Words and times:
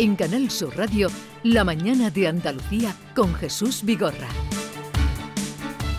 En 0.00 0.16
Canal 0.16 0.50
Sur 0.50 0.78
Radio, 0.78 1.10
La 1.42 1.62
mañana 1.62 2.08
de 2.08 2.26
Andalucía 2.26 2.94
con 3.14 3.34
Jesús 3.34 3.84
Vigorra. 3.84 4.28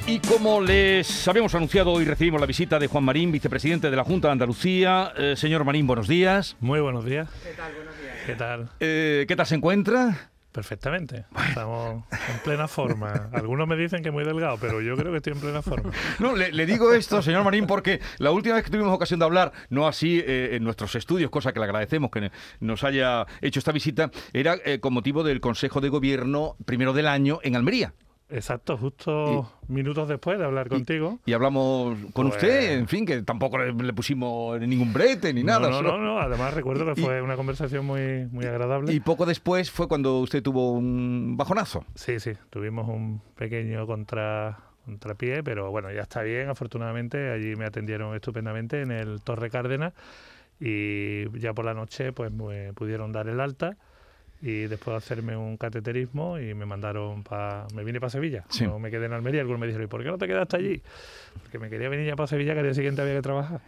Y 0.07 0.17
como 0.21 0.59
les 0.59 1.27
habíamos 1.27 1.53
anunciado, 1.53 1.91
hoy 1.91 2.03
recibimos 2.03 2.41
la 2.41 2.47
visita 2.47 2.79
de 2.79 2.87
Juan 2.87 3.03
Marín, 3.03 3.31
vicepresidente 3.31 3.91
de 3.91 3.95
la 3.95 4.03
Junta 4.03 4.29
de 4.29 4.31
Andalucía. 4.31 5.13
Eh, 5.15 5.35
señor 5.37 5.65
Marín, 5.65 5.85
buenos 5.85 6.07
días. 6.07 6.57
Muy 6.59 6.79
buenos 6.79 7.05
días. 7.05 7.29
¿Qué 7.43 7.53
tal? 7.53 7.75
Buenos 7.75 7.95
días. 7.95 8.15
¿Qué 8.25 8.33
tal? 8.33 8.69
Eh, 8.79 9.25
¿Qué 9.27 9.35
tal 9.35 9.45
se 9.45 9.53
encuentra? 9.53 10.30
Perfectamente. 10.51 11.25
Estamos 11.47 12.03
en 12.11 12.39
plena 12.43 12.67
forma. 12.67 13.29
Algunos 13.31 13.67
me 13.67 13.77
dicen 13.77 14.03
que 14.03 14.11
muy 14.11 14.25
delgado, 14.25 14.57
pero 14.59 14.81
yo 14.81 14.97
creo 14.97 15.11
que 15.11 15.17
estoy 15.17 15.33
en 15.33 15.39
plena 15.39 15.61
forma. 15.61 15.91
No, 16.19 16.35
le, 16.35 16.51
le 16.51 16.65
digo 16.65 16.93
esto, 16.93 17.21
señor 17.21 17.43
Marín, 17.43 17.67
porque 17.67 18.01
la 18.17 18.31
última 18.31 18.55
vez 18.55 18.65
que 18.65 18.69
tuvimos 18.69 18.93
ocasión 18.93 19.19
de 19.19 19.25
hablar, 19.25 19.53
no 19.69 19.87
así 19.87 20.19
eh, 20.19 20.55
en 20.55 20.63
nuestros 20.63 20.93
estudios, 20.95 21.31
cosa 21.31 21.53
que 21.53 21.59
le 21.59 21.65
agradecemos 21.65 22.11
que 22.11 22.31
nos 22.59 22.83
haya 22.83 23.25
hecho 23.39 23.59
esta 23.59 23.71
visita, 23.71 24.11
era 24.33 24.57
eh, 24.65 24.79
con 24.79 24.93
motivo 24.93 25.23
del 25.23 25.39
Consejo 25.39 25.79
de 25.79 25.89
Gobierno 25.89 26.57
primero 26.65 26.91
del 26.91 27.07
año 27.07 27.39
en 27.43 27.55
Almería. 27.55 27.93
Exacto, 28.31 28.77
justo 28.77 29.51
minutos 29.67 30.07
después 30.07 30.39
de 30.39 30.45
hablar 30.45 30.69
contigo. 30.69 31.19
Y 31.25 31.33
hablamos 31.33 31.97
con 32.13 32.29
Pues- 32.29 32.35
usted, 32.41 32.77
en 32.79 32.87
fin, 32.87 33.05
que 33.05 33.21
tampoco 33.23 33.57
le, 33.57 33.73
le 33.73 33.93
pusimos 33.93 34.59
ningún 34.61 34.93
brete 34.93 35.33
ni 35.33 35.43
nada. 35.43 35.59
No, 35.61 35.69
no, 35.69 35.75
solo- 35.77 35.97
no, 35.97 36.03
no. 36.15 36.19
Además 36.19 36.53
recuerdo 36.53 36.85
que 36.93 36.99
Y- 37.01 37.03
fue 37.03 37.21
una 37.21 37.35
conversación 37.35 37.85
muy, 37.85 38.27
muy 38.31 38.45
agradable. 38.45 38.93
Y 38.93 38.99
poco 39.01 39.25
después 39.25 39.69
fue 39.69 39.87
cuando 39.87 40.19
usted 40.19 40.41
tuvo 40.41 40.71
un 40.71 41.35
bajonazo. 41.37 41.85
Sí, 41.95 42.19
sí, 42.19 42.31
tuvimos 42.49 42.87
un 42.87 43.21
pequeño 43.35 43.85
contra 43.85 44.59
contrapié, 44.85 45.43
pero 45.43 45.69
bueno, 45.69 45.91
ya 45.91 46.01
está 46.01 46.23
bien, 46.23 46.49
afortunadamente. 46.49 47.29
Allí 47.31 47.55
me 47.55 47.65
atendieron 47.65 48.15
estupendamente 48.15 48.81
en 48.81 48.91
el 48.91 49.21
Torre 49.21 49.49
Cárdenas 49.51 49.93
y 50.59 51.29
ya 51.39 51.53
por 51.53 51.65
la 51.65 51.73
noche 51.73 52.13
pues 52.13 52.31
me 52.31 52.73
pudieron 52.73 53.11
dar 53.11 53.27
el 53.27 53.39
alta 53.39 53.77
y 54.43 54.61
después 54.67 54.93
de 54.93 54.97
hacerme 54.97 55.37
un 55.37 55.55
cateterismo 55.57 56.39
y 56.39 56.53
me 56.55 56.65
mandaron 56.65 57.23
para... 57.23 57.67
Me 57.75 57.83
vine 57.83 57.99
para 57.99 58.09
Sevilla, 58.09 58.43
Sí. 58.49 58.65
no 58.65 58.79
me 58.79 58.89
quedé 58.89 59.05
en 59.05 59.13
Almería. 59.13 59.41
Algunos 59.41 59.59
me 59.61 59.67
dijeron, 59.67 59.85
¿y 59.85 59.87
por 59.87 60.01
qué 60.03 60.09
no 60.09 60.17
te 60.17 60.27
quedaste 60.27 60.57
allí? 60.57 60.81
Porque 61.41 61.59
me 61.59 61.69
quería 61.69 61.89
venir 61.89 62.07
ya 62.07 62.15
para 62.15 62.25
Sevilla, 62.27 62.53
que 62.53 62.59
al 62.59 62.65
día 62.65 62.73
siguiente 62.73 63.01
había 63.03 63.13
que 63.15 63.21
trabajar. 63.21 63.61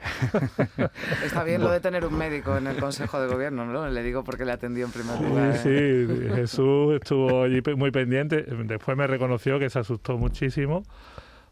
Está 1.24 1.44
bien 1.44 1.62
lo 1.62 1.72
de 1.72 1.80
tener 1.80 2.06
un 2.06 2.18
médico 2.18 2.58
en 2.58 2.68
el 2.68 2.78
Consejo 2.78 3.22
de 3.22 3.28
Gobierno, 3.28 3.66
¿no? 3.66 3.88
Le 3.88 4.04
digo 4.04 4.24
porque 4.24 4.46
le 4.46 4.52
atendió 4.52 4.86
en 4.86 4.92
primer 4.92 5.22
lugar. 5.22 5.58
Sí, 5.58 6.08
sí, 6.08 6.30
Jesús 6.36 6.96
estuvo 6.96 7.44
allí 7.44 7.62
muy 7.76 7.92
pendiente. 7.92 8.42
Después 8.44 8.98
me 8.98 9.06
reconoció 9.08 9.60
que 9.60 9.70
se 9.70 9.80
asustó 9.80 10.18
muchísimo 10.18 10.84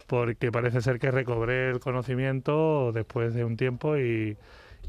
porque 0.08 0.52
parece 0.52 0.82
ser 0.82 1.00
que 1.00 1.10
recobré 1.12 1.70
el 1.70 1.80
conocimiento 1.80 2.92
después 2.92 3.34
de 3.34 3.46
un 3.46 3.56
tiempo 3.56 3.98
y, 3.98 4.36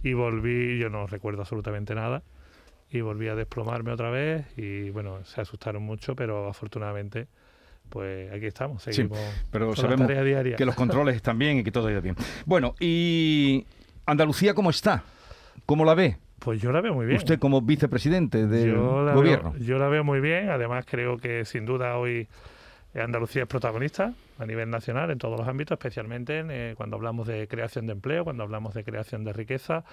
y 0.03 0.13
volví, 0.15 0.79
yo 0.79 0.89
no 0.91 1.07
recuerdo 1.07 1.43
absolutamente 1.43 1.95
nada, 1.95 2.23
y 2.93 3.01
volví 3.01 3.29
a 3.29 3.35
desplomarme 3.35 3.91
otra 3.93 4.11
vez 4.11 4.47
y 4.57 4.91
bueno, 4.91 5.25
se 5.25 5.41
asustaron 5.41 5.83
mucho, 5.83 6.15
pero 6.15 6.49
afortunadamente 6.49 7.27
pues 7.89 8.33
aquí 8.33 8.47
estamos, 8.47 8.83
seguimos 8.83 9.19
Pero 9.51 9.67
con 9.67 9.75
la 9.75 9.81
sabemos 9.81 10.07
tarea 10.07 10.23
diaria. 10.23 10.57
que 10.57 10.65
los 10.65 10.75
controles 10.75 11.17
están 11.17 11.39
bien 11.39 11.59
y 11.59 11.65
que 11.65 11.73
todo 11.73 11.91
irá 11.91 12.01
bien. 12.01 12.17
Bueno, 12.47 12.75
¿y 12.81 13.67
Andalucía 14.07 14.55
cómo 14.55 14.71
está? 14.71 15.03
¿Cómo 15.67 15.85
la 15.85 15.95
ve? 15.95 16.17
Pues 16.39 16.61
yo 16.61 16.73
la 16.73 16.81
veo 16.81 16.95
muy 16.95 17.07
bien. 17.07 17.19
Usted 17.19 17.39
como 17.39 17.61
vicepresidente 17.61 18.47
del 18.47 18.73
yo 18.73 19.15
gobierno. 19.15 19.53
Veo, 19.53 19.63
yo 19.63 19.79
la 19.79 19.89
veo 19.89 20.05
muy 20.05 20.21
bien, 20.21 20.51
además 20.51 20.85
creo 20.89 21.17
que 21.17 21.45
sin 21.45 21.65
duda 21.65 21.97
hoy 21.97 22.29
Andalucía 22.95 23.43
es 23.43 23.49
protagonista 23.49 24.13
a 24.39 24.45
nivel 24.45 24.69
nacional 24.69 25.11
en 25.11 25.19
todos 25.19 25.39
los 25.39 25.49
ámbitos, 25.49 25.77
especialmente 25.77 26.41
en, 26.41 26.51
eh, 26.51 26.75
cuando 26.77 26.97
hablamos 26.97 27.27
de 27.27 27.49
creación 27.49 27.87
de 27.87 27.93
empleo, 27.93 28.25
cuando 28.25 28.43
hablamos 28.43 28.75
de 28.75 28.85
creación 28.85 29.25
de 29.25 29.33
riqueza 29.33 29.85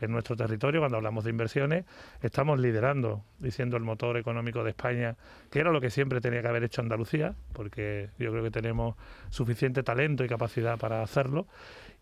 en 0.00 0.12
nuestro 0.12 0.36
territorio, 0.36 0.80
cuando 0.80 0.96
hablamos 0.96 1.24
de 1.24 1.30
inversiones, 1.30 1.84
estamos 2.22 2.60
liderando 2.60 3.24
y 3.42 3.50
siendo 3.50 3.76
el 3.76 3.82
motor 3.82 4.16
económico 4.16 4.62
de 4.62 4.70
España, 4.70 5.16
que 5.50 5.58
era 5.58 5.72
lo 5.72 5.80
que 5.80 5.90
siempre 5.90 6.20
tenía 6.20 6.42
que 6.42 6.48
haber 6.48 6.62
hecho 6.62 6.80
Andalucía, 6.80 7.34
porque 7.52 8.10
yo 8.18 8.30
creo 8.30 8.44
que 8.44 8.50
tenemos 8.50 8.96
suficiente 9.30 9.82
talento 9.82 10.24
y 10.24 10.28
capacidad 10.28 10.78
para 10.78 11.02
hacerlo 11.02 11.46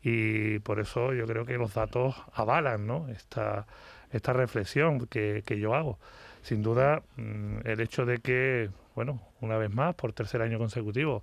y 0.02 0.58
por 0.58 0.80
eso 0.80 1.14
yo 1.14 1.26
creo 1.26 1.46
que 1.46 1.56
los 1.56 1.74
datos 1.74 2.16
avalan 2.34 3.08
esta, 3.10 3.66
esta 4.10 4.32
reflexión 4.32 5.06
que, 5.06 5.42
que 5.46 5.58
yo 5.58 5.74
hago. 5.74 5.98
Sin 6.42 6.62
duda, 6.62 7.02
mm, 7.16 7.58
el 7.64 7.80
hecho 7.80 8.04
de 8.04 8.18
que, 8.18 8.70
bueno, 8.94 9.20
una 9.40 9.56
vez 9.56 9.70
más, 9.70 9.94
por 9.94 10.12
tercer 10.12 10.42
año 10.42 10.58
consecutivo, 10.58 11.22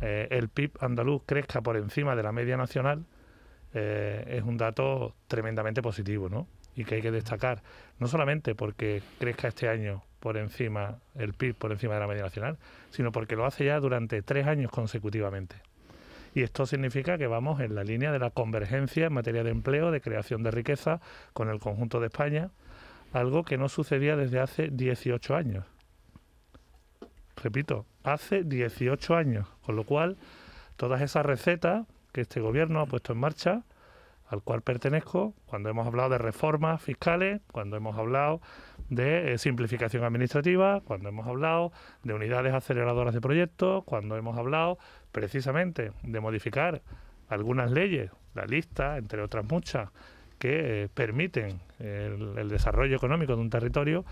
eh, 0.00 0.28
el 0.30 0.48
PIB 0.48 0.72
andaluz 0.80 1.22
crezca 1.24 1.60
por 1.60 1.76
encima 1.76 2.14
de 2.16 2.22
la 2.22 2.32
media 2.32 2.56
nacional, 2.56 3.04
eh, 3.74 4.24
es 4.28 4.42
un 4.42 4.56
dato 4.56 5.14
tremendamente 5.26 5.82
positivo, 5.82 6.28
¿no? 6.28 6.46
Y 6.74 6.84
que 6.84 6.96
hay 6.96 7.02
que 7.02 7.10
destacar, 7.10 7.62
no 7.98 8.06
solamente 8.06 8.54
porque 8.54 9.02
crezca 9.18 9.48
este 9.48 9.68
año 9.68 10.02
por 10.20 10.36
encima, 10.36 10.98
el 11.14 11.32
PIB 11.32 11.54
por 11.54 11.72
encima 11.72 11.94
de 11.94 12.00
la 12.00 12.06
media 12.06 12.22
nacional, 12.22 12.58
sino 12.90 13.12
porque 13.12 13.36
lo 13.36 13.46
hace 13.46 13.64
ya 13.64 13.80
durante 13.80 14.22
tres 14.22 14.46
años 14.46 14.70
consecutivamente. 14.70 15.56
Y 16.34 16.42
esto 16.42 16.66
significa 16.66 17.16
que 17.16 17.26
vamos 17.26 17.60
en 17.60 17.74
la 17.74 17.82
línea 17.82 18.12
de 18.12 18.18
la 18.18 18.30
convergencia 18.30 19.06
en 19.06 19.12
materia 19.14 19.42
de 19.42 19.50
empleo, 19.50 19.90
de 19.90 20.02
creación 20.02 20.42
de 20.42 20.50
riqueza 20.50 21.00
con 21.32 21.48
el 21.48 21.60
conjunto 21.60 21.98
de 21.98 22.08
España, 22.08 22.50
algo 23.12 23.44
que 23.44 23.56
no 23.56 23.70
sucedía 23.70 24.16
desde 24.16 24.40
hace 24.40 24.68
18 24.68 25.34
años. 25.34 25.64
Repito, 27.42 27.86
hace 28.02 28.44
18 28.44 29.14
años, 29.14 29.46
con 29.64 29.76
lo 29.76 29.84
cual 29.84 30.16
todas 30.76 31.02
esas 31.02 31.26
recetas 31.26 31.86
que 32.12 32.22
este 32.22 32.40
gobierno 32.40 32.80
ha 32.80 32.86
puesto 32.86 33.12
en 33.12 33.18
marcha, 33.18 33.62
al 34.28 34.42
cual 34.42 34.62
pertenezco, 34.62 35.34
cuando 35.46 35.68
hemos 35.68 35.86
hablado 35.86 36.10
de 36.10 36.18
reformas 36.18 36.82
fiscales, 36.82 37.40
cuando 37.52 37.76
hemos 37.76 37.96
hablado 37.96 38.40
de 38.88 39.32
eh, 39.32 39.38
simplificación 39.38 40.02
administrativa, 40.02 40.80
cuando 40.80 41.08
hemos 41.08 41.26
hablado 41.26 41.72
de 42.02 42.14
unidades 42.14 42.52
aceleradoras 42.52 43.14
de 43.14 43.20
proyectos, 43.20 43.84
cuando 43.84 44.16
hemos 44.16 44.36
hablado 44.36 44.78
precisamente 45.12 45.92
de 46.02 46.20
modificar 46.20 46.82
algunas 47.28 47.70
leyes, 47.70 48.10
la 48.34 48.46
lista, 48.46 48.96
entre 48.96 49.22
otras 49.22 49.44
muchas, 49.44 49.90
que 50.38 50.84
eh, 50.84 50.88
permiten 50.92 51.60
el, 51.78 52.36
el 52.36 52.48
desarrollo 52.48 52.96
económico 52.96 53.36
de 53.36 53.42
un 53.42 53.50
territorio, 53.50 54.04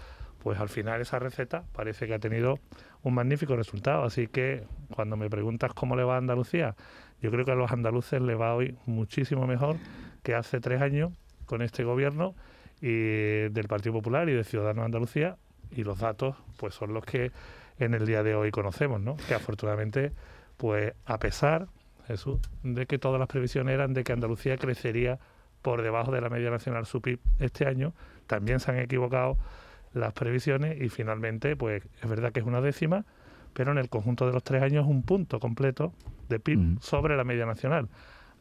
pues 0.44 0.60
al 0.60 0.68
final 0.68 1.00
esa 1.00 1.18
receta 1.18 1.64
parece 1.72 2.06
que 2.06 2.12
ha 2.12 2.18
tenido 2.18 2.60
un 3.02 3.14
magnífico 3.14 3.56
resultado. 3.56 4.04
Así 4.04 4.26
que 4.26 4.64
cuando 4.94 5.16
me 5.16 5.30
preguntas 5.30 5.72
cómo 5.72 5.96
le 5.96 6.04
va 6.04 6.16
a 6.16 6.18
Andalucía, 6.18 6.76
yo 7.22 7.30
creo 7.30 7.46
que 7.46 7.52
a 7.52 7.54
los 7.54 7.72
andaluces 7.72 8.20
le 8.20 8.34
va 8.34 8.54
hoy 8.54 8.76
muchísimo 8.84 9.46
mejor 9.46 9.76
que 10.22 10.34
hace 10.34 10.60
tres 10.60 10.82
años 10.82 11.12
con 11.46 11.62
este 11.62 11.82
gobierno 11.82 12.34
y 12.82 13.48
del 13.48 13.68
Partido 13.68 13.94
Popular 13.94 14.28
y 14.28 14.34
de 14.34 14.44
Ciudadanos 14.44 14.84
Andalucía 14.84 15.38
y 15.70 15.82
los 15.82 15.98
datos 15.98 16.36
pues 16.58 16.74
son 16.74 16.92
los 16.92 17.06
que 17.06 17.32
en 17.78 17.94
el 17.94 18.04
día 18.04 18.22
de 18.22 18.34
hoy 18.34 18.50
conocemos, 18.50 19.00
¿no? 19.00 19.16
Que 19.26 19.32
afortunadamente 19.32 20.12
pues 20.58 20.92
a 21.06 21.18
pesar 21.18 21.68
Jesús 22.06 22.38
de 22.62 22.84
que 22.84 22.98
todas 22.98 23.18
las 23.18 23.28
previsiones 23.28 23.72
eran 23.72 23.94
de 23.94 24.04
que 24.04 24.12
Andalucía 24.12 24.58
crecería 24.58 25.18
por 25.62 25.80
debajo 25.80 26.12
de 26.12 26.20
la 26.20 26.28
media 26.28 26.50
nacional 26.50 26.84
su 26.84 27.00
PIB 27.00 27.18
este 27.38 27.66
año, 27.66 27.94
también 28.26 28.60
se 28.60 28.72
han 28.72 28.80
equivocado 28.80 29.38
las 29.94 30.12
previsiones 30.12 30.80
y 30.80 30.88
finalmente 30.88 31.56
pues 31.56 31.82
es 32.02 32.08
verdad 32.08 32.32
que 32.32 32.40
es 32.40 32.46
una 32.46 32.60
décima, 32.60 33.04
pero 33.52 33.72
en 33.72 33.78
el 33.78 33.88
conjunto 33.88 34.26
de 34.26 34.32
los 34.32 34.42
tres 34.42 34.62
años 34.62 34.86
un 34.86 35.02
punto 35.02 35.40
completo 35.40 35.92
de 36.28 36.40
PIB 36.40 36.80
sobre 36.80 37.16
la 37.16 37.24
media 37.24 37.46
nacional. 37.46 37.88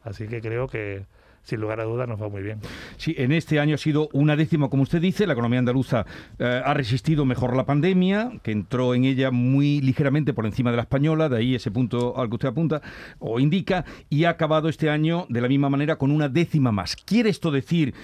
Así 0.02 0.26
que 0.28 0.40
creo 0.40 0.68
que 0.68 1.06
sin 1.44 1.60
lugar 1.60 1.78
a 1.80 1.84
dudas 1.84 2.08
nos 2.08 2.20
va 2.20 2.28
muy 2.28 2.42
bien. 2.42 2.58
Sí, 2.96 3.14
en 3.18 3.30
este 3.30 3.60
año 3.60 3.74
ha 3.74 3.78
sido 3.78 4.08
una 4.12 4.34
décima, 4.34 4.68
como 4.68 4.82
usted 4.82 5.00
dice. 5.00 5.26
La 5.26 5.34
economía 5.34 5.58
andaluza 5.58 6.06
eh, 6.38 6.62
ha 6.64 6.74
resistido 6.74 7.24
mejor 7.24 7.54
la 7.54 7.66
pandemia, 7.66 8.32
que 8.42 8.50
entró 8.50 8.94
en 8.94 9.04
ella 9.04 9.30
muy 9.30 9.80
ligeramente 9.80 10.32
por 10.32 10.46
encima 10.46 10.70
de 10.70 10.76
la 10.76 10.82
española, 10.82 11.28
de 11.28 11.36
ahí 11.36 11.54
ese 11.54 11.70
punto 11.70 12.18
al 12.18 12.28
que 12.28 12.34
usted 12.36 12.48
apunta 12.48 12.80
o 13.18 13.38
indica, 13.38 13.84
y 14.08 14.24
ha 14.24 14.30
acabado 14.30 14.68
este 14.68 14.88
año 14.88 15.26
de 15.28 15.40
la 15.42 15.48
misma 15.48 15.68
manera 15.68 15.96
con 15.96 16.10
una 16.10 16.28
décima 16.28 16.72
más. 16.72 16.96
¿Quiere 16.96 17.28
esto 17.28 17.50
decir 17.50 17.94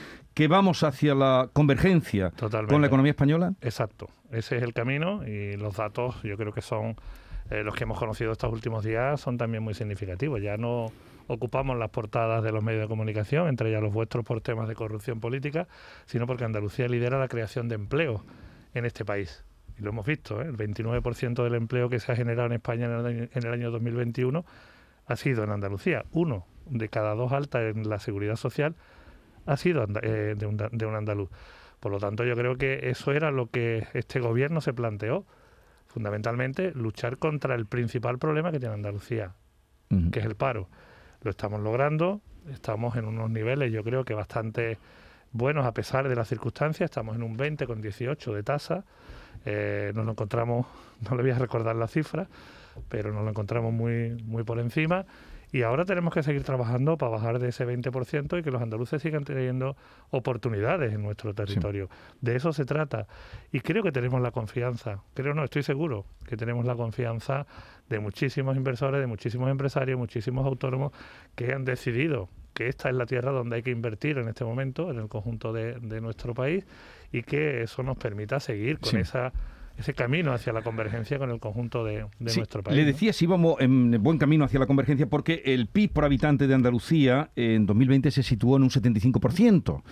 que 0.41 0.49
vamos 0.49 0.83
hacia 0.85 1.15
la 1.15 1.51
convergencia 1.53 2.31
Totalmente. 2.31 2.73
con 2.73 2.81
la 2.81 2.87
economía 2.87 3.11
española? 3.11 3.53
Exacto, 3.61 4.09
ese 4.33 4.57
es 4.57 4.63
el 4.63 4.73
camino 4.73 5.23
y 5.29 5.55
los 5.59 5.77
datos 5.77 6.23
yo 6.23 6.39
creo 6.39 6.51
que 6.51 6.63
son 6.63 6.97
eh, 7.51 7.63
los 7.63 7.75
que 7.75 7.85
hemos 7.85 7.99
conocido 7.99 8.33
estos 8.33 8.51
últimos 8.51 8.83
días 8.83 9.21
son 9.21 9.37
también 9.37 9.63
muy 9.63 9.75
significativos. 9.75 10.41
Ya 10.41 10.57
no 10.57 10.87
ocupamos 11.27 11.77
las 11.77 11.91
portadas 11.91 12.43
de 12.43 12.53
los 12.53 12.65
medios 12.65 12.81
de 12.81 12.89
comunicación, 12.89 13.49
entre 13.49 13.69
ellas 13.69 13.83
los 13.83 13.93
vuestros 13.93 14.25
por 14.25 14.41
temas 14.41 14.67
de 14.67 14.75
corrupción 14.75 15.21
política, 15.21 15.69
sino 16.07 16.27
porque 16.27 16.45
Andalucía 16.45 16.89
lidera 16.89 17.19
la 17.19 17.29
creación 17.29 17.69
de 17.69 17.75
empleo 17.75 18.25
en 18.73 18.87
este 18.87 19.05
país. 19.05 19.45
Y 19.79 19.83
lo 19.83 19.91
hemos 19.91 20.07
visto, 20.07 20.41
¿eh? 20.41 20.47
el 20.47 20.57
29% 20.57 21.45
del 21.45 21.55
empleo 21.55 21.91
que 21.91 22.01
se 22.01 22.13
ha 22.13 22.17
generado 22.17 22.47
en 22.47 22.55
España 22.55 22.87
en 22.87 22.93
el, 22.93 23.05
año, 23.05 23.29
en 23.31 23.47
el 23.47 23.53
año 23.53 23.71
2021 23.71 24.47
ha 25.05 25.17
sido 25.17 25.45
en 25.45 25.51
Andalucía. 25.51 26.07
Uno 26.13 26.47
de 26.65 26.89
cada 26.89 27.15
dos 27.15 27.31
altas 27.33 27.77
en 27.77 27.91
la 27.91 27.99
seguridad 27.99 28.37
social 28.37 28.75
ha 29.47 29.57
sido 29.57 29.87
eh, 30.03 30.35
de, 30.37 30.47
un, 30.47 30.57
da- 30.57 30.69
de 30.73 30.87
un 30.87 30.95
andaluz. 30.95 31.31
Por 31.81 31.93
lo 31.93 31.99
tanto, 31.99 32.25
yo 32.25 32.37
creo 32.37 32.57
que 32.57 32.91
eso 32.91 33.13
era 33.13 33.31
lo 33.31 33.47
que 33.51 33.87
este 33.95 34.21
gobierno 34.21 34.61
se 34.61 34.73
planteó. 34.73 35.25
Fundamentalmente, 35.87 36.73
luchar 36.75 37.19
contra 37.19 37.55
el 37.55 37.67
principal 37.67 38.19
problema 38.19 38.53
que 38.53 38.61
tiene 38.61 38.75
Andalucía, 38.75 39.33
que 40.13 40.21
es 40.21 40.25
el 40.27 40.37
paro. 40.37 40.69
Lo 41.23 41.31
estamos 41.31 41.61
logrando, 41.61 42.21
estamos 42.53 42.95
en 42.97 43.07
unos 43.07 43.29
niveles, 43.31 43.73
yo 43.73 43.83
creo 43.83 44.05
que 44.05 44.15
bastante 44.15 44.79
buenos 45.33 45.67
a 45.67 45.73
pesar 45.73 46.09
de 46.09 46.15
las 46.15 46.29
circunstancias, 46.29 46.91
estamos 46.91 47.17
en 47.17 47.23
un 47.25 47.37
20 47.37 47.67
con 47.67 47.81
18 47.81 48.33
de 48.35 48.43
tasa, 48.45 48.85
eh, 49.45 49.91
nos 49.95 50.05
lo 50.05 50.13
encontramos, 50.13 50.67
no 51.11 51.17
le 51.17 51.23
voy 51.23 51.33
a 51.33 51.39
recordar 51.39 51.75
la 51.75 51.89
cifra, 51.89 52.29
pero 52.89 53.13
nos 53.13 53.25
lo 53.25 53.31
encontramos 53.31 53.73
muy, 53.73 54.11
muy 54.25 54.45
por 54.45 54.61
encima 54.61 55.07
y 55.52 55.62
ahora 55.62 55.85
tenemos 55.85 56.14
que 56.14 56.23
seguir 56.23 56.44
trabajando 56.44 56.97
para 56.97 57.12
bajar 57.12 57.38
de 57.38 57.49
ese 57.49 57.67
20% 57.67 58.38
y 58.38 58.43
que 58.43 58.50
los 58.50 58.62
andaluces 58.62 59.02
sigan 59.02 59.25
teniendo 59.25 59.76
oportunidades 60.11 60.93
en 60.93 61.02
nuestro 61.02 61.35
territorio. 61.35 61.88
De 62.20 62.37
eso 62.37 62.52
se 62.52 62.64
trata. 62.64 63.06
Y 63.50 63.61
creo 63.61 63.82
que 63.82 63.93
tenemos 63.93 64.20
la 64.20 64.31
confianza, 64.31 65.02
creo 65.14 65.35
no, 65.35 65.44
estoy 65.44 65.62
seguro 65.62 66.06
que 66.26 66.37
tenemos 66.37 66.64
la 66.64 66.76
confianza 66.76 67.47
de 67.88 67.99
muchísimos 67.99 68.56
inversores, 68.56 69.00
de 69.00 69.06
muchísimos 69.06 69.50
empresarios, 69.50 69.99
muchísimos 69.99 70.47
autónomos 70.47 70.93
que 71.35 71.53
han 71.53 71.64
decidido 71.64 72.29
que 72.55 72.69
esta 72.69 72.88
es 72.88 72.94
la 72.94 73.06
tierra 73.06 73.32
donde 73.32 73.56
hay 73.56 73.62
que 73.62 73.70
invertir 73.70 74.19
en 74.19 74.29
este 74.29 74.44
momento, 74.44 74.91
en 74.91 74.99
el 74.99 75.08
conjunto 75.08 75.53
de, 75.53 76.00
nuestro 76.00 76.35
país, 76.35 76.64
y 77.11 77.23
que 77.23 77.62
eso 77.62 77.82
nos 77.82 77.96
permita 77.96 78.38
seguir 78.38 78.79
con 78.79 78.99
esa 78.99 79.32
ese 79.81 79.94
camino 79.94 80.32
hacia 80.32 80.53
la 80.53 80.62
convergencia 80.62 81.19
con 81.19 81.31
el 81.31 81.41
conjunto 81.41 81.85
de, 81.85 82.06
nuestro 82.19 82.62
país. 82.62 82.77
Le 82.77 82.85
decía 82.85 83.12
si 83.12 83.25
íbamos 83.25 83.61
en 83.61 84.03
buen 84.03 84.19
camino 84.19 84.44
hacia 84.44 84.61
la 84.61 84.67
convergencia 84.67 85.06
porque 85.09 85.43
el 85.44 85.67
PIB 85.67 85.93
por 85.93 86.05
habitante 86.05 86.47
de 86.47 86.55
Andalucía 86.55 87.31
en 87.35 87.67
2020 87.67 88.11
se 88.11 88.23
situó 88.23 88.56
en 88.56 88.65
un 88.65 88.71
75%, 88.71 89.82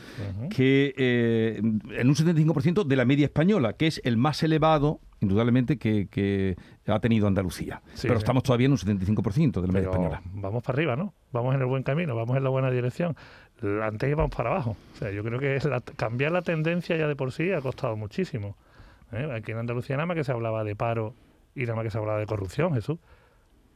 que 0.54 0.94
eh, 0.96 1.60
en 1.60 2.08
un 2.08 2.14
75% 2.14 2.84
de 2.84 2.96
la 2.96 3.04
media 3.04 3.26
española, 3.26 3.72
que 3.72 3.86
es 3.86 4.00
el 4.04 4.16
más 4.16 4.42
elevado 4.42 5.00
indudablemente 5.20 5.78
que, 5.78 6.56
ha 6.86 7.00
tenido 7.00 7.26
Andalucía. 7.26 7.82
Pero 8.00 8.18
estamos 8.18 8.42
todavía 8.42 8.66
en 8.66 8.72
un 8.72 8.78
75% 8.78 9.60
de 9.60 9.66
la 9.66 9.72
media 9.72 9.88
española. 9.88 10.22
Vamos 10.32 10.62
para 10.62 10.76
arriba, 10.76 10.96
¿no? 10.96 11.12
Vamos 11.32 11.54
en 11.54 11.60
el 11.60 11.66
buen 11.66 11.82
camino, 11.82 12.14
vamos 12.14 12.36
en 12.36 12.44
la 12.44 12.50
buena 12.50 12.70
dirección. 12.70 13.16
Antes 13.82 14.08
íbamos 14.08 14.34
para 14.34 14.50
abajo. 14.50 14.76
O 14.94 14.98
sea, 14.98 15.10
yo 15.10 15.24
creo 15.24 15.40
que 15.40 15.58
cambiar 15.96 16.32
la 16.32 16.42
tendencia 16.42 16.96
ya 16.96 17.08
de 17.08 17.16
por 17.16 17.32
sí 17.32 17.52
ha 17.52 17.60
costado 17.60 17.96
muchísimo. 17.96 18.56
¿Eh? 19.12 19.30
Aquí 19.34 19.52
en 19.52 19.58
Andalucía 19.58 19.96
nada 19.96 20.06
más 20.06 20.16
que 20.16 20.24
se 20.24 20.32
hablaba 20.32 20.64
de 20.64 20.76
paro 20.76 21.14
y 21.54 21.62
nada 21.62 21.76
más 21.76 21.84
que 21.84 21.90
se 21.90 21.98
hablaba 21.98 22.18
de 22.18 22.26
corrupción, 22.26 22.74
Jesús. 22.74 22.98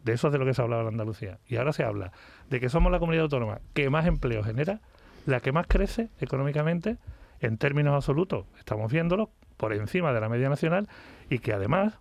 De 0.05 0.12
eso 0.12 0.29
es 0.29 0.32
de 0.32 0.38
lo 0.38 0.44
que 0.44 0.55
se 0.55 0.62
hablaba 0.62 0.82
en 0.82 0.88
Andalucía. 0.88 1.38
Y 1.46 1.56
ahora 1.56 1.73
se 1.73 1.84
habla 1.84 2.12
de 2.50 2.61
que 2.61 2.69
somos 2.69 2.90
la 2.90 2.99
comunidad 2.99 3.25
autónoma 3.25 3.61
que 3.73 3.88
más 3.88 4.06
empleo 4.06 4.43
genera, 4.43 4.81
la 5.26 5.40
que 5.40 5.52
más 5.52 5.67
crece 5.67 6.11
económicamente 6.20 6.99
en 7.40 7.58
términos 7.58 7.94
absolutos. 7.94 8.46
Estamos 8.58 8.90
viéndolo 8.90 9.31
por 9.56 9.73
encima 9.73 10.12
de 10.12 10.20
la 10.20 10.29
media 10.29 10.49
nacional 10.49 10.88
y 11.31 11.38
que 11.38 11.52
además, 11.52 11.99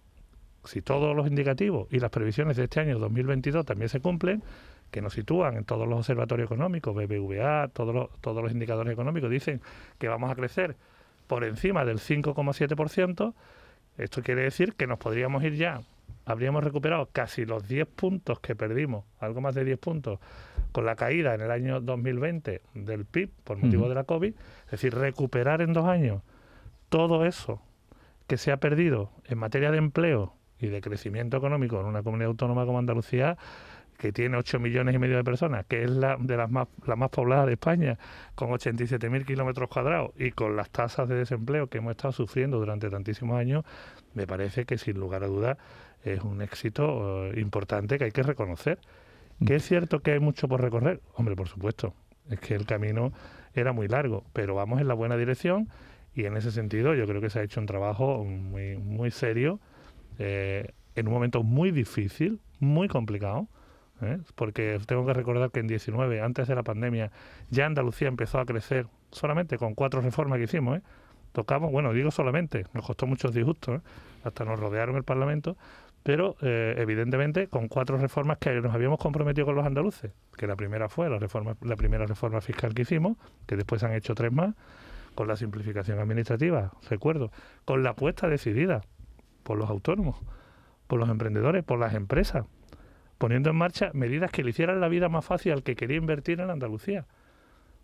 si 0.63 0.81
todos 0.81 1.15
los 1.15 1.27
indicativos 1.27 1.87
y 1.91 1.99
las 1.99 2.09
previsiones 2.09 2.57
de 2.57 2.63
este 2.63 2.79
año 2.79 2.97
2022 2.97 3.65
también 3.65 3.89
se 3.89 3.99
cumplen, 3.99 4.43
que 4.89 5.01
nos 5.01 5.13
sitúan 5.13 5.55
en 5.55 5.63
todos 5.63 5.87
los 5.87 5.99
observatorios 5.99 6.47
económicos, 6.47 6.93
BBVA, 6.93 7.69
todos 7.69 7.95
los, 7.95 8.09
todos 8.19 8.43
los 8.43 8.51
indicadores 8.51 8.91
económicos 8.91 9.29
dicen 9.29 9.61
que 9.97 10.07
vamos 10.09 10.29
a 10.29 10.35
crecer 10.35 10.75
por 11.31 11.45
encima 11.45 11.85
del 11.85 11.99
5,7%, 11.99 13.33
esto 13.97 14.21
quiere 14.21 14.41
decir 14.41 14.73
que 14.73 14.85
nos 14.85 14.99
podríamos 14.99 15.41
ir 15.45 15.55
ya, 15.55 15.79
habríamos 16.25 16.61
recuperado 16.61 17.07
casi 17.13 17.45
los 17.45 17.69
10 17.69 17.87
puntos 17.87 18.41
que 18.41 18.53
perdimos, 18.53 19.05
algo 19.17 19.39
más 19.39 19.55
de 19.55 19.63
10 19.63 19.79
puntos, 19.79 20.19
con 20.73 20.85
la 20.85 20.97
caída 20.97 21.33
en 21.33 21.39
el 21.39 21.49
año 21.49 21.79
2020 21.79 22.61
del 22.73 23.05
PIB 23.05 23.29
por 23.45 23.59
motivo 23.59 23.87
de 23.87 23.95
la 23.95 24.03
COVID, 24.03 24.33
es 24.65 24.71
decir, 24.71 24.93
recuperar 24.93 25.61
en 25.61 25.71
dos 25.71 25.85
años 25.85 26.21
todo 26.89 27.25
eso 27.25 27.61
que 28.27 28.35
se 28.35 28.51
ha 28.51 28.57
perdido 28.57 29.11
en 29.23 29.37
materia 29.37 29.71
de 29.71 29.77
empleo 29.77 30.33
y 30.59 30.67
de 30.67 30.81
crecimiento 30.81 31.37
económico 31.37 31.79
en 31.79 31.85
una 31.85 32.03
comunidad 32.03 32.27
autónoma 32.27 32.65
como 32.65 32.77
Andalucía, 32.77 33.37
que 34.01 34.11
tiene 34.11 34.35
8 34.35 34.59
millones 34.59 34.95
y 34.95 34.97
medio 34.97 35.15
de 35.17 35.23
personas, 35.23 35.63
que 35.67 35.83
es 35.83 35.91
la 35.91 36.17
de 36.17 36.35
las 36.35 36.49
más, 36.49 36.67
la 36.87 36.95
más 36.95 37.11
poblada 37.11 37.45
de 37.45 37.53
España, 37.53 37.99
con 38.33 38.49
87.000 38.49 39.27
kilómetros 39.27 39.69
cuadrados 39.69 40.09
y 40.17 40.31
con 40.31 40.55
las 40.55 40.71
tasas 40.71 41.07
de 41.07 41.13
desempleo 41.13 41.67
que 41.67 41.77
hemos 41.77 41.91
estado 41.91 42.11
sufriendo 42.11 42.57
durante 42.57 42.89
tantísimos 42.89 43.37
años, 43.37 43.63
me 44.15 44.25
parece 44.25 44.65
que 44.65 44.79
sin 44.79 44.99
lugar 44.99 45.23
a 45.23 45.27
dudas 45.27 45.59
es 46.03 46.19
un 46.23 46.41
éxito 46.41 47.27
eh, 47.27 47.39
importante 47.39 47.99
que 47.99 48.05
hay 48.05 48.11
que 48.11 48.23
reconocer. 48.23 48.79
Que 49.45 49.57
es 49.57 49.63
cierto 49.63 49.99
que 49.99 50.13
hay 50.13 50.19
mucho 50.19 50.47
por 50.47 50.61
recorrer, 50.61 50.99
hombre, 51.13 51.35
por 51.35 51.47
supuesto, 51.47 51.93
es 52.27 52.39
que 52.39 52.55
el 52.55 52.65
camino 52.65 53.13
era 53.53 53.71
muy 53.71 53.87
largo, 53.87 54.23
pero 54.33 54.55
vamos 54.55 54.81
en 54.81 54.87
la 54.87 54.95
buena 54.95 55.15
dirección 55.15 55.69
y 56.15 56.25
en 56.25 56.37
ese 56.37 56.51
sentido 56.51 56.95
yo 56.95 57.05
creo 57.05 57.21
que 57.21 57.29
se 57.29 57.37
ha 57.37 57.43
hecho 57.43 57.59
un 57.59 57.67
trabajo 57.67 58.23
muy, 58.23 58.77
muy 58.77 59.11
serio 59.11 59.59
eh, 60.17 60.71
en 60.95 61.07
un 61.07 61.13
momento 61.13 61.43
muy 61.43 61.69
difícil, 61.69 62.39
muy 62.59 62.87
complicado 62.87 63.47
¿eh? 64.01 64.19
porque 64.35 64.79
tengo 64.85 65.05
que 65.05 65.13
recordar 65.13 65.51
que 65.51 65.59
en 65.59 65.67
19, 65.67 66.21
antes 66.21 66.47
de 66.47 66.55
la 66.55 66.63
pandemia, 66.63 67.11
ya 67.49 67.65
Andalucía 67.65 68.07
empezó 68.07 68.39
a 68.39 68.45
crecer 68.45 68.87
solamente 69.11 69.57
con 69.57 69.75
cuatro 69.75 70.01
reformas 70.01 70.37
que 70.37 70.45
hicimos. 70.45 70.77
¿eh? 70.77 70.81
Tocamos, 71.31 71.71
bueno, 71.71 71.93
digo 71.93 72.11
solamente, 72.11 72.65
nos 72.73 72.85
costó 72.85 73.07
muchos 73.07 73.33
disgustos, 73.33 73.79
¿eh? 73.79 73.81
hasta 74.23 74.43
nos 74.45 74.59
rodearon 74.59 74.95
el 74.97 75.03
Parlamento, 75.03 75.57
pero 76.03 76.35
evidentemente 76.41 77.47
con 77.47 77.67
cuatro 77.67 77.95
reformas 77.95 78.39
que 78.39 78.59
nos 78.59 78.73
habíamos 78.73 78.97
comprometido 78.97 79.45
con 79.45 79.55
los 79.55 79.65
andaluces, 79.65 80.11
que 80.35 80.47
la 80.47 80.55
primera 80.55 80.89
fue 80.89 81.07
la 81.11 81.19
reforma, 81.19 81.55
la 81.61 81.75
primera 81.75 82.07
reforma 82.07 82.41
fiscal 82.41 82.73
que 82.73 82.81
hicimos, 82.81 83.17
que 83.45 83.55
después 83.55 83.83
han 83.83 83.93
hecho 83.93 84.15
tres 84.15 84.31
más, 84.31 84.55
con 85.13 85.27
la 85.27 85.35
simplificación 85.35 85.99
administrativa, 85.99 86.71
recuerdo, 86.89 87.31
con 87.65 87.83
la 87.83 87.91
apuesta 87.91 88.27
decidida 88.29 88.81
por 89.43 89.59
los 89.59 89.69
autónomos, 89.69 90.15
por 90.87 90.99
los 90.99 91.07
emprendedores, 91.09 91.63
por 91.63 91.77
las 91.77 91.93
empresas, 91.93 92.45
poniendo 93.21 93.51
en 93.51 93.55
marcha 93.55 93.91
medidas 93.93 94.31
que 94.31 94.43
le 94.43 94.49
hicieran 94.49 94.81
la 94.81 94.87
vida 94.87 95.07
más 95.07 95.23
fácil 95.23 95.51
al 95.51 95.61
que 95.61 95.75
quería 95.75 95.97
invertir 95.97 96.39
en 96.39 96.49
Andalucía. 96.49 97.05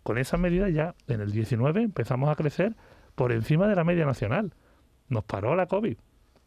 Con 0.02 0.18
esas 0.18 0.40
medidas 0.40 0.72
ya 0.72 0.96
en 1.06 1.20
el 1.20 1.30
19 1.30 1.80
empezamos 1.80 2.28
a 2.28 2.34
crecer 2.34 2.74
por 3.14 3.30
encima 3.30 3.68
de 3.68 3.76
la 3.76 3.84
media 3.84 4.04
nacional. 4.04 4.52
Nos 5.06 5.22
paró 5.22 5.54
la 5.54 5.66
COVID, 5.66 5.96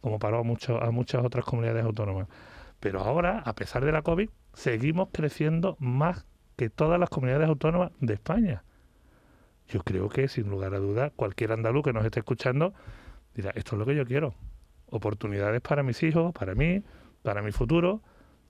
como 0.02 0.20
paró 0.20 0.40
a, 0.40 0.86
a 0.86 0.92
muchas 0.92 1.24
otras 1.24 1.46
comunidades 1.46 1.86
autónomas. 1.86 2.28
Pero 2.82 3.00
ahora, 3.00 3.40
a 3.46 3.56
pesar 3.56 3.86
de 3.86 3.94
la 3.94 4.02
COVID, 4.02 4.30
seguimos 4.56 5.08
creciendo 5.14 5.78
más 5.80 6.26
que 6.58 6.70
todas 6.70 7.00
las 7.00 7.10
comunidades 7.10 7.48
autónomas 7.48 7.94
de 8.02 8.16
España. 8.16 8.66
Yo 9.70 9.84
creo 9.84 10.10
que, 10.10 10.28
sin 10.28 10.50
lugar 10.50 10.74
a 10.74 10.80
dudas, 10.80 11.14
cualquier 11.16 11.54
andaluz 11.54 11.86
que 11.86 11.94
nos 11.94 12.04
esté 12.04 12.20
escuchando 12.20 12.74
dirá, 13.36 13.52
esto 13.56 13.76
es 13.76 13.80
lo 13.80 13.86
que 13.86 13.96
yo 13.96 14.06
quiero. 14.06 14.34
Oportunidades 14.88 15.62
para 15.62 15.82
mis 15.82 16.04
hijos, 16.04 16.34
para 16.34 16.56
mí, 16.56 16.84
para 17.22 17.42
mi 17.42 17.54
futuro, 17.54 18.02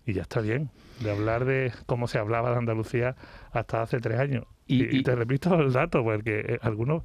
y 0.06 0.13
ya 0.13 0.24
está 0.24 0.42
bien 0.42 0.69
de 1.01 1.12
hablar 1.12 1.45
de 1.45 1.74
cómo 1.86 2.07
se 2.07 2.18
hablaba 2.18 2.51
de 2.51 2.57
Andalucía 2.57 3.15
hasta 3.51 3.81
hace 3.81 4.00
tres 4.00 4.19
años. 4.19 4.45
Y, 4.68 5.03
te 5.03 5.15
repito 5.15 5.54
el 5.59 5.73
dato, 5.73 6.02
porque 6.04 6.40
eh, 6.40 6.59
algunos 6.61 7.04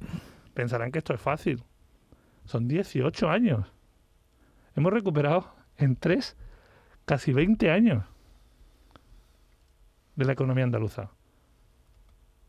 pensarán 0.53 0.91
que 0.91 0.99
esto 0.99 1.13
es 1.13 1.19
fácil. 1.19 1.63
Son 2.45 2.67
18 2.67 3.29
años. 3.29 3.67
Hemos 4.75 4.93
recuperado 4.93 5.53
en 5.77 5.97
tres, 5.97 6.37
casi 7.03 7.33
20 7.33 7.69
años 7.69 8.05
de 10.15 10.25
la 10.25 10.31
economía 10.31 10.63
andaluza. 10.63 11.11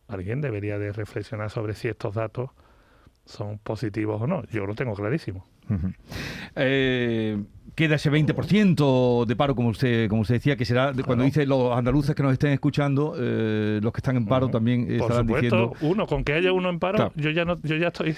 Alguien 0.06 0.40
debería 0.40 0.78
de 0.78 0.92
reflexionar 0.92 1.50
sobre 1.50 1.74
si 1.74 1.88
estos 1.88 2.14
datos 2.14 2.50
son 3.24 3.58
positivos 3.58 4.22
o 4.22 4.26
no. 4.26 4.44
Yo 4.46 4.66
lo 4.66 4.74
tengo 4.74 4.94
clarísimo. 4.94 5.44
eh, 6.54 7.42
queda 7.78 7.94
ese 7.94 8.10
20% 8.10 9.24
de 9.24 9.36
paro, 9.36 9.54
como 9.54 9.68
usted 9.68 10.08
como 10.08 10.22
usted 10.22 10.34
decía, 10.34 10.56
que 10.56 10.64
será 10.64 10.92
cuando 11.06 11.22
dice 11.22 11.46
los 11.46 11.72
andaluces 11.78 12.16
que 12.16 12.24
nos 12.24 12.32
estén 12.32 12.50
escuchando, 12.50 13.14
eh, 13.16 13.78
los 13.80 13.92
que 13.92 13.98
están 13.98 14.16
en 14.16 14.26
paro 14.26 14.48
también 14.48 14.84
Por 14.84 15.12
estarán 15.12 15.28
supuesto, 15.28 15.72
uno, 15.82 16.08
con 16.08 16.24
que 16.24 16.32
haya 16.32 16.52
uno 16.52 16.70
en 16.70 16.80
paro, 16.80 17.12
yo 17.14 17.30
ya 17.30 17.44
no, 17.44 17.56
yo 17.62 17.76
ya 17.76 17.88
estoy 17.88 18.16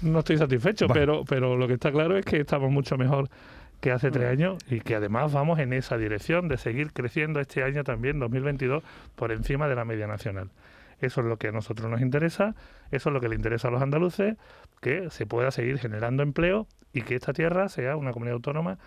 no 0.00 0.20
estoy 0.20 0.38
satisfecho, 0.38 0.86
pero, 0.88 1.26
pero 1.28 1.58
lo 1.58 1.68
que 1.68 1.74
está 1.74 1.92
claro 1.92 2.16
es 2.16 2.24
que 2.24 2.40
estamos 2.40 2.70
mucho 2.70 2.96
mejor 2.96 3.28
que 3.80 3.90
hace 3.90 4.10
tres 4.10 4.30
años 4.30 4.56
y 4.70 4.80
que 4.80 4.94
además 4.94 5.30
vamos 5.30 5.58
en 5.58 5.74
esa 5.74 5.98
dirección 5.98 6.48
de 6.48 6.56
seguir 6.56 6.94
creciendo 6.94 7.38
este 7.38 7.64
año 7.64 7.84
también, 7.84 8.18
2022, 8.18 8.82
por 9.14 9.30
encima 9.30 9.68
de 9.68 9.74
la 9.74 9.84
media 9.84 10.06
nacional. 10.06 10.48
Eso 11.00 11.20
es 11.20 11.26
lo 11.26 11.36
que 11.36 11.48
a 11.48 11.52
nosotros 11.52 11.90
nos 11.90 12.00
interesa, 12.00 12.54
eso 12.90 13.10
es 13.10 13.12
lo 13.12 13.20
que 13.20 13.28
le 13.28 13.34
interesa 13.34 13.68
a 13.68 13.70
los 13.70 13.82
andaluces, 13.82 14.36
que 14.80 15.10
se 15.10 15.26
pueda 15.26 15.50
seguir 15.50 15.78
generando 15.78 16.22
empleo 16.22 16.66
y 16.92 17.02
que 17.02 17.14
esta 17.14 17.32
tierra 17.32 17.68
sea 17.68 17.96
una 17.96 18.12
comunidad 18.12 18.36
autónoma 18.36 18.78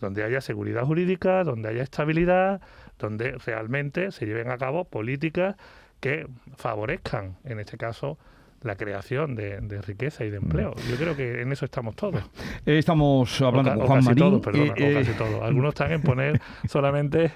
donde 0.00 0.24
haya 0.24 0.40
seguridad 0.40 0.84
jurídica, 0.84 1.44
donde 1.44 1.68
haya 1.68 1.82
estabilidad, 1.82 2.62
donde 2.98 3.32
realmente 3.44 4.10
se 4.12 4.26
lleven 4.26 4.50
a 4.50 4.58
cabo 4.58 4.84
políticas 4.86 5.56
que 6.00 6.26
favorezcan, 6.56 7.36
en 7.44 7.60
este 7.60 7.76
caso, 7.76 8.18
la 8.62 8.76
creación 8.76 9.34
de, 9.34 9.80
riqueza 9.82 10.24
y 10.24 10.30
de 10.30 10.36
empleo. 10.36 10.74
Yo 10.88 10.96
creo 10.96 11.16
que 11.16 11.40
en 11.40 11.52
eso 11.52 11.64
estamos 11.64 11.96
todos. 11.96 12.22
Eh, 12.66 12.78
estamos 12.78 13.40
hablando 13.40 13.74
con 13.74 13.86
Juan 13.86 14.04
Marín. 14.04 14.18
Todos, 14.18 14.40
perdona, 14.42 14.74
eh, 14.76 14.94
casi 14.94 15.12
todos. 15.16 15.42
Algunos 15.42 15.70
están 15.70 15.92
en 15.92 16.02
poner 16.02 16.40
solamente 16.68 17.32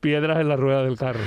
piedras 0.00 0.38
en 0.38 0.48
la 0.48 0.56
rueda 0.56 0.84
del 0.84 0.96
carro. 0.96 1.20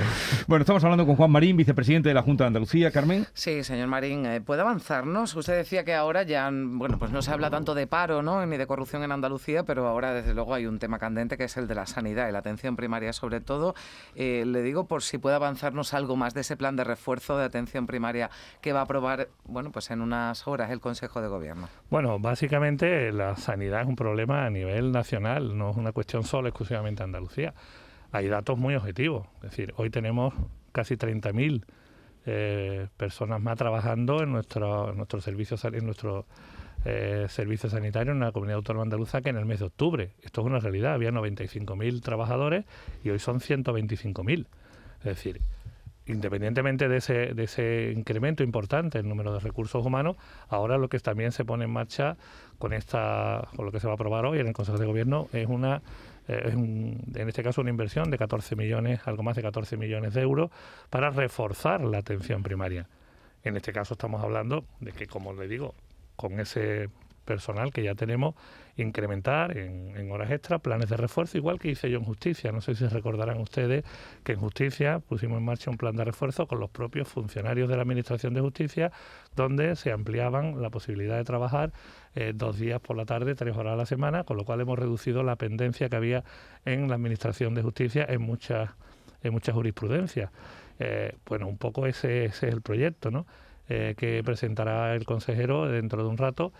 Bueno, 0.46 0.62
estamos 0.62 0.82
hablando 0.84 1.04
con 1.04 1.16
Juan 1.16 1.30
Marín, 1.30 1.56
vicepresidente 1.56 2.08
de 2.08 2.14
la 2.14 2.22
Junta 2.22 2.44
de 2.44 2.48
Andalucía. 2.48 2.90
Carmen. 2.90 3.26
Sí, 3.34 3.62
señor 3.62 3.88
Marín, 3.88 4.24
eh, 4.24 4.40
¿puede 4.40 4.62
avanzarnos? 4.62 5.34
Usted 5.36 5.56
decía 5.56 5.84
que 5.84 5.94
ahora 5.94 6.22
ya, 6.22 6.50
bueno, 6.50 6.98
pues 6.98 7.10
no 7.10 7.20
se 7.20 7.30
habla 7.30 7.50
tanto 7.50 7.74
de 7.74 7.86
paro, 7.86 8.22
¿no? 8.22 8.44
Ni 8.46 8.56
de 8.56 8.66
corrupción 8.66 9.02
en 9.02 9.12
Andalucía, 9.12 9.64
pero 9.64 9.86
ahora 9.86 10.14
desde 10.14 10.32
luego 10.32 10.54
hay 10.54 10.64
un 10.64 10.78
tema 10.78 10.98
candente 10.98 11.36
que 11.36 11.44
es 11.44 11.56
el 11.58 11.68
de 11.68 11.74
la 11.74 11.84
sanidad 11.84 12.28
y 12.28 12.32
la 12.32 12.38
atención 12.38 12.74
primaria 12.76 13.12
sobre 13.12 13.40
todo. 13.40 13.74
le 14.14 14.62
digo 14.62 14.86
por 14.86 15.02
si 15.02 15.18
puede 15.18 15.36
avanzarnos 15.36 15.92
algo 15.92 16.16
más 16.16 16.32
de 16.32 16.40
ese 16.40 16.56
plan 16.56 16.76
de 16.76 16.84
refuerzo 16.84 17.36
de 17.36 17.44
atención 17.44 17.86
primaria 17.86 18.30
que 18.62 18.72
va 18.72 18.80
a 18.80 18.84
aprobar 18.84 19.28
bueno, 19.44 19.70
pues 19.72 19.90
en 19.90 20.00
unas 20.00 20.46
horas 20.46 20.70
el 20.70 20.80
Consejo 20.80 21.20
de 21.20 21.28
Gobierno? 21.28 21.68
Bueno, 21.90 22.18
básicamente 22.18 23.12
la 23.12 23.36
sanidad 23.36 23.82
es 23.82 23.88
un 23.88 23.96
problema 23.96 24.46
a 24.46 24.50
nivel 24.50 24.92
nacional, 24.92 25.56
no 25.56 25.70
es 25.70 25.76
una 25.76 25.92
cuestión 25.92 26.24
solo 26.24 26.48
exclusivamente 26.48 27.02
Andalucía. 27.02 27.54
Hay 28.12 28.28
datos 28.28 28.58
muy 28.58 28.74
objetivos, 28.74 29.26
es 29.36 29.50
decir, 29.50 29.74
hoy 29.76 29.90
tenemos 29.90 30.34
casi 30.72 30.96
30.000 30.96 31.64
eh, 32.24 32.88
personas 32.96 33.40
más 33.40 33.56
trabajando 33.56 34.22
en 34.22 34.32
nuestro, 34.32 34.90
en 34.90 34.96
nuestro 34.96 35.20
servicio 35.20 35.56
en 35.72 35.84
nuestro 35.84 36.26
eh, 36.84 37.26
servicio 37.28 37.70
sanitario 37.70 38.12
en 38.12 38.20
la 38.20 38.32
comunidad 38.32 38.56
autónoma 38.56 38.82
andaluza 38.82 39.20
que 39.22 39.30
en 39.30 39.36
el 39.36 39.46
mes 39.46 39.60
de 39.60 39.66
octubre. 39.66 40.14
Esto 40.22 40.40
es 40.40 40.46
una 40.46 40.58
realidad, 40.58 40.94
había 40.94 41.10
95.000 41.10 42.02
trabajadores 42.02 42.64
y 43.04 43.10
hoy 43.10 43.18
son 43.18 43.40
125.000. 43.40 44.46
Es 44.98 45.04
decir, 45.04 45.40
independientemente 46.06 46.88
de 46.88 46.96
ese, 46.96 47.34
de 47.34 47.44
ese 47.44 47.92
incremento 47.96 48.42
importante 48.42 48.98
en 48.98 49.06
el 49.06 49.08
número 49.08 49.32
de 49.32 49.40
recursos 49.40 49.84
humanos, 49.84 50.16
ahora 50.48 50.78
lo 50.78 50.88
que 50.88 50.98
también 50.98 51.32
se 51.32 51.44
pone 51.44 51.64
en 51.64 51.70
marcha 51.70 52.16
con 52.58 52.72
esta 52.72 53.48
con 53.56 53.66
lo 53.66 53.72
que 53.72 53.80
se 53.80 53.86
va 53.86 53.92
a 53.92 53.94
aprobar 53.94 54.26
hoy 54.26 54.38
en 54.40 54.46
el 54.46 54.52
Consejo 54.52 54.78
de 54.78 54.86
Gobierno 54.86 55.28
es 55.32 55.46
una 55.48 55.82
eh, 56.28 56.52
en 56.52 57.28
este 57.28 57.42
caso 57.42 57.60
una 57.60 57.70
inversión 57.70 58.10
de 58.10 58.18
14 58.18 58.56
millones, 58.56 59.00
algo 59.06 59.22
más 59.22 59.36
de 59.36 59.42
14 59.42 59.76
millones 59.76 60.14
de 60.14 60.22
euros 60.22 60.50
para 60.90 61.10
reforzar 61.10 61.80
la 61.82 61.98
atención 61.98 62.42
primaria. 62.42 62.86
En 63.44 63.56
este 63.56 63.72
caso 63.72 63.94
estamos 63.94 64.22
hablando 64.22 64.64
de 64.80 64.92
que, 64.92 65.06
como 65.06 65.32
le 65.32 65.48
digo, 65.48 65.74
con 66.14 66.38
ese 66.38 66.90
personal 67.24 67.72
que 67.72 67.82
ya 67.82 67.94
tenemos, 67.94 68.34
incrementar 68.76 69.56
en, 69.56 70.10
horas 70.10 70.30
extra 70.30 70.58
planes 70.58 70.88
de 70.88 70.96
refuerzo, 70.96 71.38
igual 71.38 71.58
que 71.58 71.70
hice 71.70 71.90
yo 71.90 71.98
en 71.98 72.04
justicia. 72.04 72.52
No 72.52 72.60
sé 72.60 72.74
si 72.74 72.86
recordarán 72.86 73.40
ustedes 73.40 73.84
que 74.24 74.32
en 74.32 74.40
justicia 74.40 75.00
pusimos 75.00 75.38
en 75.38 75.44
marcha 75.44 75.70
un 75.70 75.76
plan 75.76 75.96
de 75.96 76.04
refuerzo 76.04 76.46
con 76.46 76.60
los 76.60 76.70
propios 76.70 77.08
funcionarios 77.08 77.68
de 77.68 77.76
la 77.76 77.82
Administración 77.82 78.34
de 78.34 78.40
Justicia, 78.40 78.92
donde 79.36 79.76
se 79.76 79.92
ampliaban 79.92 80.60
la 80.60 80.70
posibilidad 80.70 81.16
de 81.16 81.24
trabajar 81.24 81.72
eh, 82.14 82.32
dos 82.34 82.58
días 82.58 82.80
por 82.80 82.96
la 82.96 83.04
tarde, 83.04 83.34
tres 83.34 83.56
horas 83.56 83.74
a 83.74 83.76
la 83.76 83.86
semana, 83.86 84.24
con 84.24 84.36
lo 84.36 84.44
cual 84.44 84.60
hemos 84.60 84.78
reducido 84.78 85.22
la 85.22 85.36
pendencia 85.36 85.88
que 85.88 85.96
había 85.96 86.24
en 86.64 86.88
la 86.88 86.94
Administración 86.94 87.54
de 87.54 87.62
Justicia 87.62 88.06
en 88.08 88.22
muchas, 88.22 88.70
en 89.22 89.32
muchas 89.32 89.54
jurisprudencias. 89.54 90.30
Eh, 90.78 91.14
bueno, 91.26 91.46
un 91.46 91.58
poco 91.58 91.86
ese, 91.86 92.24
ese 92.24 92.48
es 92.48 92.54
el 92.54 92.62
proyecto, 92.62 93.10
¿no? 93.10 93.26
Eh, 93.68 93.94
que 93.96 94.22
presentará 94.24 94.94
el 94.94 95.04
consejero 95.04 95.68
dentro 95.68 96.02
de 96.02 96.08
un 96.08 96.18
rato 96.18 96.52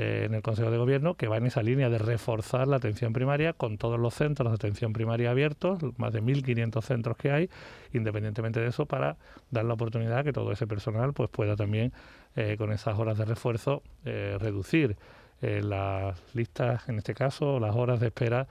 eh, 0.00 0.26
en 0.26 0.34
el 0.34 0.42
Consejo 0.42 0.70
de 0.70 0.78
Gobierno, 0.78 1.14
que 1.14 1.26
va 1.26 1.38
en 1.38 1.46
esa 1.46 1.60
línea 1.60 1.90
de 1.90 1.98
reforzar 1.98 2.68
la 2.68 2.76
atención 2.76 3.12
primaria 3.12 3.52
con 3.52 3.78
todos 3.78 3.98
los 3.98 4.14
centros 4.14 4.52
de 4.52 4.54
atención 4.54 4.92
primaria 4.92 5.32
abiertos, 5.32 5.80
más 5.96 6.12
de 6.12 6.22
1.500 6.22 6.82
centros 6.82 7.16
que 7.16 7.32
hay, 7.32 7.50
independientemente 7.92 8.60
de 8.60 8.68
eso, 8.68 8.86
para 8.86 9.16
dar 9.50 9.64
la 9.64 9.74
oportunidad 9.74 10.22
que 10.22 10.32
todo 10.32 10.52
ese 10.52 10.68
personal 10.68 11.14
pues 11.14 11.30
pueda 11.30 11.56
también, 11.56 11.92
eh, 12.36 12.54
con 12.56 12.70
esas 12.70 12.96
horas 12.96 13.18
de 13.18 13.24
refuerzo, 13.24 13.82
reducir 14.04 14.96
las 15.40 16.22
listas, 16.34 16.88
en 16.88 16.98
este 16.98 17.14
caso, 17.14 17.58
las 17.58 17.74
horas 17.74 17.98
de 17.98 18.06
espera 18.06 18.46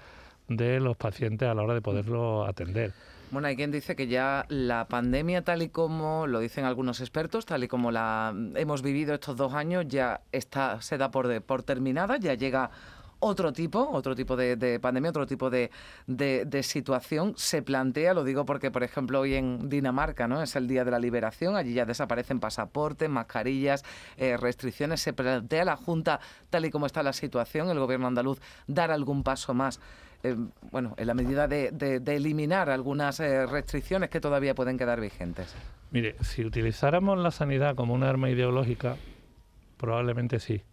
de 0.48 0.80
los 0.80 0.98
pacientes 0.98 1.48
a 1.48 1.54
la 1.54 1.64
hora 1.64 1.74
de 1.74 1.82
poderlo 1.82 2.46
atender. 2.46 2.94
Bueno, 3.30 3.50
hay 3.50 3.58
quien 3.58 3.72
dice 3.72 3.98
que 3.98 4.08
ya 4.08 4.46
la 4.48 4.88
pandemia, 4.88 5.44
tal 5.44 5.62
y 5.62 5.68
como 5.68 6.28
lo 6.28 6.40
dicen 6.40 6.64
algunos 6.64 7.02
expertos, 7.02 7.46
tal 7.46 7.62
y 7.62 7.68
como 7.68 7.92
la 7.92 8.34
hemos 8.56 8.82
vivido 8.82 9.14
estos 9.14 9.36
dos 9.36 9.54
años, 9.54 9.86
ya 9.90 10.22
está, 10.32 10.82
se 10.82 10.98
da 10.98 11.12
por, 11.12 11.64
terminada, 11.64 12.16
ya 12.18 12.36
llega 12.36 12.72
otro 13.20 13.52
tipo, 13.52 13.90
otro 13.92 14.16
tipo 14.16 14.38
de, 14.38 14.80
pandemia, 14.80 15.10
otro 15.10 15.28
tipo 15.28 15.50
de, 15.50 15.70
situación 16.64 17.34
se 17.36 17.62
plantea, 17.62 18.14
lo 18.14 18.24
digo 18.24 18.46
porque, 18.46 18.72
por 18.72 18.84
ejemplo, 18.84 19.20
hoy 19.20 19.34
en 19.34 19.68
Dinamarca, 19.68 20.30
¿no? 20.30 20.42
Es 20.42 20.56
el 20.56 20.70
día 20.70 20.86
de 20.86 20.92
la 20.92 21.00
liberación, 21.00 21.58
allí 21.58 21.74
ya 21.74 21.84
desaparecen 21.84 22.40
pasaportes, 22.40 23.10
mascarillas, 23.10 23.84
eh, 24.16 24.38
restricciones, 24.38 25.02
se 25.02 25.12
plantea 25.12 25.66
la 25.66 25.76
Junta, 25.76 26.22
tal 26.50 26.64
y 26.64 26.70
como 26.70 26.86
está 26.86 27.04
la 27.04 27.12
situación, 27.12 27.70
el 27.70 27.80
gobierno 27.80 28.08
andaluz, 28.08 28.40
dar 28.68 28.90
algún 28.92 29.24
paso 29.24 29.54
más 29.54 29.82
eh, 30.24 30.36
bueno, 30.72 30.96
en 30.98 31.08
la 31.08 31.14
medida 31.14 31.48
de, 31.48 32.02
eliminar 32.08 32.70
algunas 32.70 33.20
eh, 33.20 33.46
restricciones 33.46 34.10
que 34.10 34.20
todavía 34.20 34.56
pueden 34.56 34.78
quedar 34.78 35.00
vigentes? 35.00 35.56
Mire, 35.92 36.16
si 36.22 36.44
utilizáramos 36.44 37.18
la 37.18 37.32
sanidad 37.32 37.76
como 37.76 37.94
un 37.94 38.04
arma 38.04 38.30
ideológica, 38.30 38.98
probablemente 39.78 40.40
sí. 40.40 40.64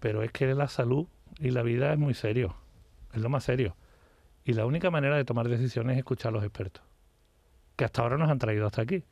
Pero 0.00 0.22
es 0.22 0.32
que 0.32 0.52
la 0.54 0.68
salud 0.68 1.06
y 1.38 1.50
la 1.50 1.62
vida 1.62 1.92
es 1.92 1.98
muy 1.98 2.14
serio, 2.14 2.56
es 3.12 3.20
lo 3.20 3.28
más 3.28 3.44
serio. 3.44 3.76
Y 4.44 4.54
la 4.54 4.66
única 4.66 4.90
manera 4.90 5.16
de 5.16 5.24
tomar 5.24 5.48
decisiones 5.48 5.94
es 5.94 5.98
escuchar 5.98 6.30
a 6.30 6.32
los 6.32 6.44
expertos, 6.44 6.82
que 7.76 7.84
hasta 7.84 8.02
ahora 8.02 8.16
nos 8.16 8.30
han 8.30 8.38
traído 8.38 8.66
hasta 8.66 8.82
aquí 8.82 9.04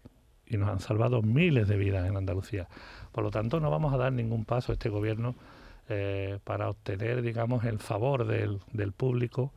y 0.47 0.57
nos 0.57 0.71
han 0.71 0.81
salvado 0.81 1.23
miles 1.23 1.69
de 1.69 1.77
vidas 1.77 2.09
en 2.09 2.17
Andalucía. 2.17 2.69
Por 3.13 3.23
lo 3.23 3.31
tanto, 3.31 3.61
no 3.61 3.71
vamos 3.71 3.93
a 3.93 3.97
dar 3.97 4.13
ningún 4.13 4.45
paso 4.45 4.73
a 4.73 4.75
este 4.75 4.89
gobierno 4.89 5.35
eh, 5.89 6.39
para 6.45 6.69
obtener, 6.69 7.23
digamos, 7.23 7.65
el 7.65 7.79
favor 7.79 8.27
del, 8.27 8.61
del, 8.73 8.93
público, 8.93 9.53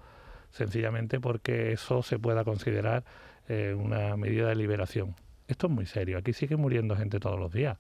sencillamente 0.52 1.20
porque 1.20 1.72
eso 1.72 2.04
se 2.04 2.20
pueda 2.20 2.44
considerar 2.44 3.04
eh, 3.48 3.76
una 3.78 4.16
medida 4.16 4.48
de 4.48 4.56
liberación. 4.56 5.16
Esto 5.48 5.68
es 5.68 5.74
muy 5.74 5.88
serio. 5.88 6.18
Aquí 6.20 6.34
sigue 6.34 6.56
muriendo 6.56 6.96
gente 6.96 7.20
todos 7.20 7.40
los 7.40 7.52
días. 7.52 7.78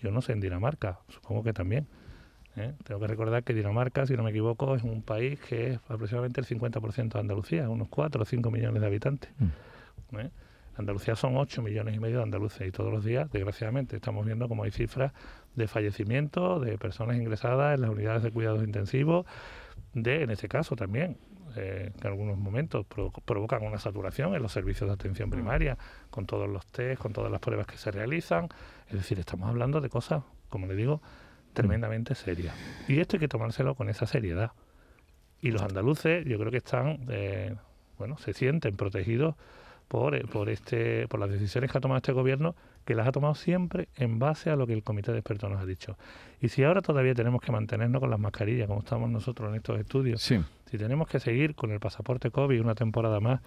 Yo 0.00 0.12
no 0.12 0.22
sé 0.22 0.32
en 0.32 0.40
Dinamarca, 0.40 1.00
supongo 1.08 1.42
que 1.42 1.52
también. 1.52 1.88
¿eh? 2.56 2.74
Tengo 2.84 3.00
que 3.00 3.06
recordar 3.08 3.42
que 3.42 3.52
Dinamarca, 3.52 4.06
si 4.06 4.16
no 4.16 4.22
me 4.22 4.30
equivoco, 4.30 4.76
es 4.76 4.84
un 4.84 5.02
país 5.02 5.40
que 5.40 5.72
es 5.72 5.80
aproximadamente 5.88 6.40
el 6.40 6.46
50% 6.46 7.14
de 7.14 7.18
Andalucía, 7.18 7.68
unos 7.68 7.88
4 7.88 8.22
o 8.22 8.24
5 8.24 8.50
millones 8.50 8.80
de 8.80 8.86
habitantes. 8.86 9.30
Mm. 9.38 10.18
Andalucía 10.76 11.16
son 11.16 11.36
8 11.36 11.62
millones 11.62 11.94
y 11.94 12.00
medio 12.00 12.18
de 12.18 12.22
andaluces 12.24 12.66
y 12.66 12.70
todos 12.70 12.92
los 12.92 13.04
días, 13.04 13.30
desgraciadamente, 13.30 13.96
estamos 13.96 14.24
viendo 14.26 14.48
como 14.48 14.64
hay 14.64 14.70
cifras 14.70 15.12
de 15.54 15.68
fallecimiento, 15.68 16.60
de 16.60 16.78
personas 16.78 17.16
ingresadas 17.16 17.74
en 17.74 17.82
las 17.82 17.90
unidades 17.90 18.22
de 18.22 18.30
cuidados 18.30 18.64
intensivos, 18.64 19.26
de, 19.92 20.22
en 20.22 20.30
este 20.30 20.48
caso 20.48 20.76
también, 20.76 21.16
eh, 21.56 21.92
que 22.00 22.08
en 22.08 22.12
algunos 22.12 22.36
momentos 22.36 22.84
provocan 23.24 23.62
una 23.64 23.78
saturación 23.78 24.34
en 24.34 24.42
los 24.42 24.52
servicios 24.52 24.88
de 24.88 24.94
atención 24.94 25.28
mm. 25.28 25.32
primaria, 25.32 25.78
con 26.10 26.26
todos 26.26 26.48
los 26.48 26.66
test, 26.66 27.00
con 27.00 27.12
todas 27.12 27.30
las 27.30 27.40
pruebas 27.40 27.66
que 27.66 27.76
se 27.76 27.90
realizan. 27.90 28.48
Es 28.88 28.94
decir, 28.94 29.18
estamos 29.18 29.48
hablando 29.48 29.80
de 29.80 29.88
cosas, 29.88 30.24
como 30.48 30.66
le 30.66 30.74
digo, 30.74 31.00
tremendamente 31.52 32.14
serias. 32.14 32.54
Y 32.88 32.98
esto 32.98 33.16
hay 33.16 33.20
que 33.20 33.28
tomárselo 33.28 33.76
con 33.76 33.88
esa 33.88 34.06
seriedad. 34.06 34.52
Y 35.40 35.50
los 35.50 35.62
andaluces, 35.62 36.24
yo 36.24 36.38
creo 36.38 36.50
que 36.50 36.56
están, 36.58 37.06
eh, 37.08 37.54
bueno, 37.98 38.18
se 38.18 38.32
sienten 38.32 38.76
protegidos 38.76 39.36
por, 39.86 40.14
eh, 40.16 40.24
por, 40.24 40.48
este, 40.48 41.06
por 41.06 41.20
las 41.20 41.30
decisiones 41.30 41.70
que 41.70 41.78
ha 41.78 41.80
tomado 41.80 41.98
este 41.98 42.12
gobierno, 42.12 42.56
que 42.84 42.94
las 42.94 43.06
ha 43.06 43.12
tomado 43.12 43.34
siempre 43.34 43.88
en 43.96 44.18
base 44.18 44.50
a 44.50 44.56
lo 44.56 44.66
que 44.66 44.72
el 44.72 44.82
comité 44.82 45.12
de 45.12 45.18
expertos 45.18 45.50
nos 45.50 45.60
ha 45.60 45.66
dicho. 45.66 45.96
Y 46.40 46.48
si 46.48 46.64
ahora 46.64 46.82
todavía 46.82 47.14
tenemos 47.14 47.40
que 47.40 47.52
mantenernos 47.52 48.00
con 48.00 48.10
las 48.10 48.20
mascarillas, 48.20 48.66
como 48.68 48.80
estamos 48.80 49.10
nosotros 49.10 49.48
en 49.50 49.56
estos 49.56 49.78
estudios, 49.78 50.22
si 50.22 50.78
tenemos 50.78 51.08
que 51.08 51.20
seguir 51.20 51.54
con 51.54 51.70
el 51.70 51.80
pasaporte 51.80 52.30
COVID 52.30 52.60
una 52.60 52.74
temporada 52.74 53.20
más, 53.20 53.40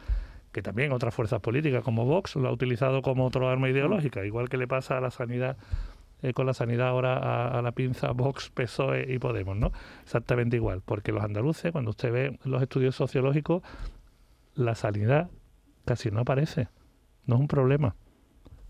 que 0.52 0.62
también 0.62 0.92
otras 0.92 1.14
fuerzas 1.14 1.40
políticas 1.40 1.84
como 1.84 2.06
Vox 2.06 2.36
lo 2.36 2.48
ha 2.48 2.52
utilizado 2.52 3.02
como 3.02 3.26
otro 3.26 3.48
arma 3.50 3.70
ideológica, 3.70 4.26
igual 4.26 4.50
que 4.50 4.58
le 4.58 4.68
pasa 4.68 4.98
a 4.98 5.02
la 5.02 5.12
sanidad 5.12 5.58
eh, 6.24 6.34
con 6.34 6.48
la 6.48 6.54
sanidad 6.56 6.88
ahora 6.88 7.18
a, 7.18 7.60
a, 7.60 7.62
la 7.62 7.74
pinza 7.74 8.12
Vox, 8.12 8.50
PSOE 8.50 9.14
y 9.14 9.20
Podemos, 9.20 9.56
¿no? 9.56 9.72
Exactamente 10.02 10.56
igual, 10.56 10.82
porque 10.84 11.12
los 11.12 11.24
andaluces, 11.24 11.72
cuando 11.72 11.92
usted 11.92 12.12
ve 12.12 12.40
los 12.44 12.64
estudios 12.64 12.96
sociológicos, 12.96 13.62
la 14.56 14.74
sanidad 14.74 15.30
casi 15.86 16.10
no 16.10 16.22
aparece. 16.22 16.70
No 17.26 17.36
es 17.36 17.42
un 17.42 17.48
problema. 17.48 17.96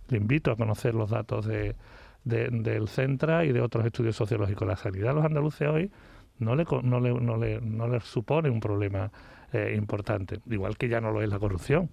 Le 0.10 0.18
invito 0.18 0.52
a 0.52 0.56
conocer 0.56 0.96
los 0.96 1.10
datos 1.10 1.46
de, 1.46 1.76
del 2.24 2.88
Centra 2.88 3.46
y 3.46 3.52
de 3.52 3.62
otros 3.62 3.86
estudios 3.86 4.16
sociológicos. 4.16 4.68
La 4.68 4.78
sanidad 4.78 5.12
a 5.12 5.14
los 5.14 5.26
andaluces 5.26 5.68
hoy 5.68 5.92
no 6.40 6.56
le, 6.56 6.66
no 6.84 7.00
le, 7.00 7.14
no 7.14 7.38
le, 7.38 7.62
no 7.62 7.88
le 7.88 8.00
supone 8.02 8.50
un 8.50 8.60
problema 8.60 9.12
eh, 9.54 9.74
importante. 9.76 10.40
Igual 10.48 10.78
que 10.78 10.90
ya 10.90 11.02
no 11.02 11.12
lo 11.12 11.22
es 11.22 11.30
la 11.30 11.40
corrupción, 11.40 11.90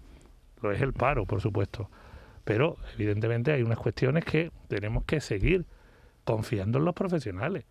lo 0.61 0.73
es 0.73 0.81
el 0.81 0.93
paro, 0.93 1.27
por 1.27 1.41
supuesto. 1.41 1.91
Pero 2.45 2.77
evidentemente 2.95 3.53
hay 3.53 3.63
unas 3.63 3.79
cuestiones 3.79 4.25
que 4.25 4.51
tenemos 4.69 5.05
que 5.05 5.21
seguir 5.21 5.65
confiando 6.25 6.79
en 6.79 6.85
los 6.85 6.95
profesionales. 6.95 7.65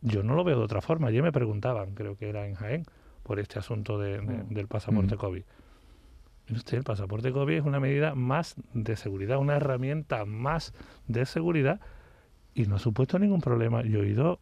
Yo 0.00 0.22
no 0.22 0.34
lo 0.34 0.44
veo 0.44 0.58
de 0.58 0.64
otra 0.64 0.80
forma. 0.80 1.08
Ayer 1.08 1.22
me 1.22 1.32
preguntaban, 1.32 1.94
creo 1.94 2.16
que 2.16 2.28
era 2.28 2.46
en 2.46 2.54
Jaén, 2.54 2.84
por 3.22 3.38
este 3.38 3.58
asunto 3.58 3.98
de, 3.98 4.20
mm. 4.20 4.54
del 4.54 4.66
pasaporte 4.66 5.14
mm. 5.14 5.18
COVID 5.18 5.42
el 6.50 6.82
pasaporte 6.84 7.32
COVID 7.32 7.54
es 7.54 7.64
una 7.64 7.80
medida 7.80 8.14
más 8.14 8.56
de 8.74 8.96
seguridad, 8.96 9.38
una 9.38 9.56
herramienta 9.56 10.24
más 10.24 10.74
de 11.06 11.26
seguridad 11.26 11.80
y 12.54 12.66
no 12.66 12.76
ha 12.76 12.78
supuesto 12.78 13.18
ningún 13.18 13.40
problema. 13.40 13.82
Yo 13.82 14.02
he 14.02 14.08
ido, 14.08 14.40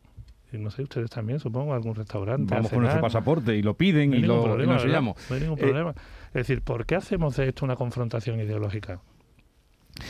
no 0.52 0.70
sé, 0.70 0.82
ustedes 0.82 1.10
también, 1.10 1.38
supongo, 1.40 1.72
a 1.72 1.76
algún 1.76 1.94
restaurante. 1.94 2.54
Vamos 2.54 2.70
con 2.70 2.80
nuestro 2.80 3.02
pasaporte 3.02 3.56
y 3.56 3.62
lo 3.62 3.74
piden 3.74 4.14
y, 4.14 4.20
lo, 4.20 4.42
problema, 4.42 4.76
no 4.76 5.00
No 5.00 5.14
hay 5.30 5.40
ningún 5.40 5.58
problema. 5.58 5.94
Es 6.28 6.34
decir, 6.34 6.62
¿por 6.62 6.86
qué 6.86 6.96
hacemos 6.96 7.36
de 7.36 7.48
esto 7.48 7.64
una 7.64 7.76
confrontación 7.76 8.40
ideológica? 8.40 9.00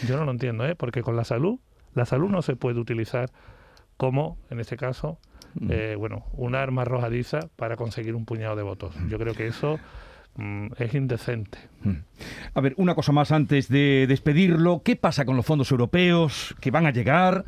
Yo 0.07 0.17
no 0.17 0.25
lo 0.25 0.31
entiendo, 0.31 0.67
¿eh? 0.67 0.75
Porque 0.75 1.03
con 1.03 1.17
la 1.17 1.25
salud, 1.25 1.59
la 1.95 2.05
salud 2.05 2.29
no 2.29 2.43
se 2.43 2.57
puede 2.57 2.79
utilizar 2.79 3.31
como, 3.97 4.39
en 4.51 4.61
este 4.61 4.77
caso, 4.77 5.19
mm. 5.55 5.71
eh, 5.73 5.97
bueno, 5.97 6.27
una 6.33 6.63
arma 6.63 6.83
arrojadiza 6.83 7.41
para 7.57 7.77
conseguir 7.77 8.15
un 8.15 8.25
puñado 8.25 8.55
de 8.55 8.63
votos. 8.63 8.95
Yo 9.09 9.19
creo 9.19 9.35
que 9.35 9.47
eso 9.47 9.79
es 10.79 10.95
indecente. 10.95 11.59
Mm. 11.83 11.97
A 12.55 12.61
ver, 12.61 12.75
una 12.77 12.95
cosa 12.95 13.13
más 13.13 13.33
antes 13.33 13.69
de 13.69 14.07
despedirlo. 14.09 14.83
¿Qué 14.85 14.97
pasa 14.97 15.25
con 15.25 15.37
los 15.37 15.47
fondos 15.47 15.71
europeos 15.71 16.55
que 16.61 16.71
van 16.71 16.87
a 16.87 16.93
llegar? 16.93 17.45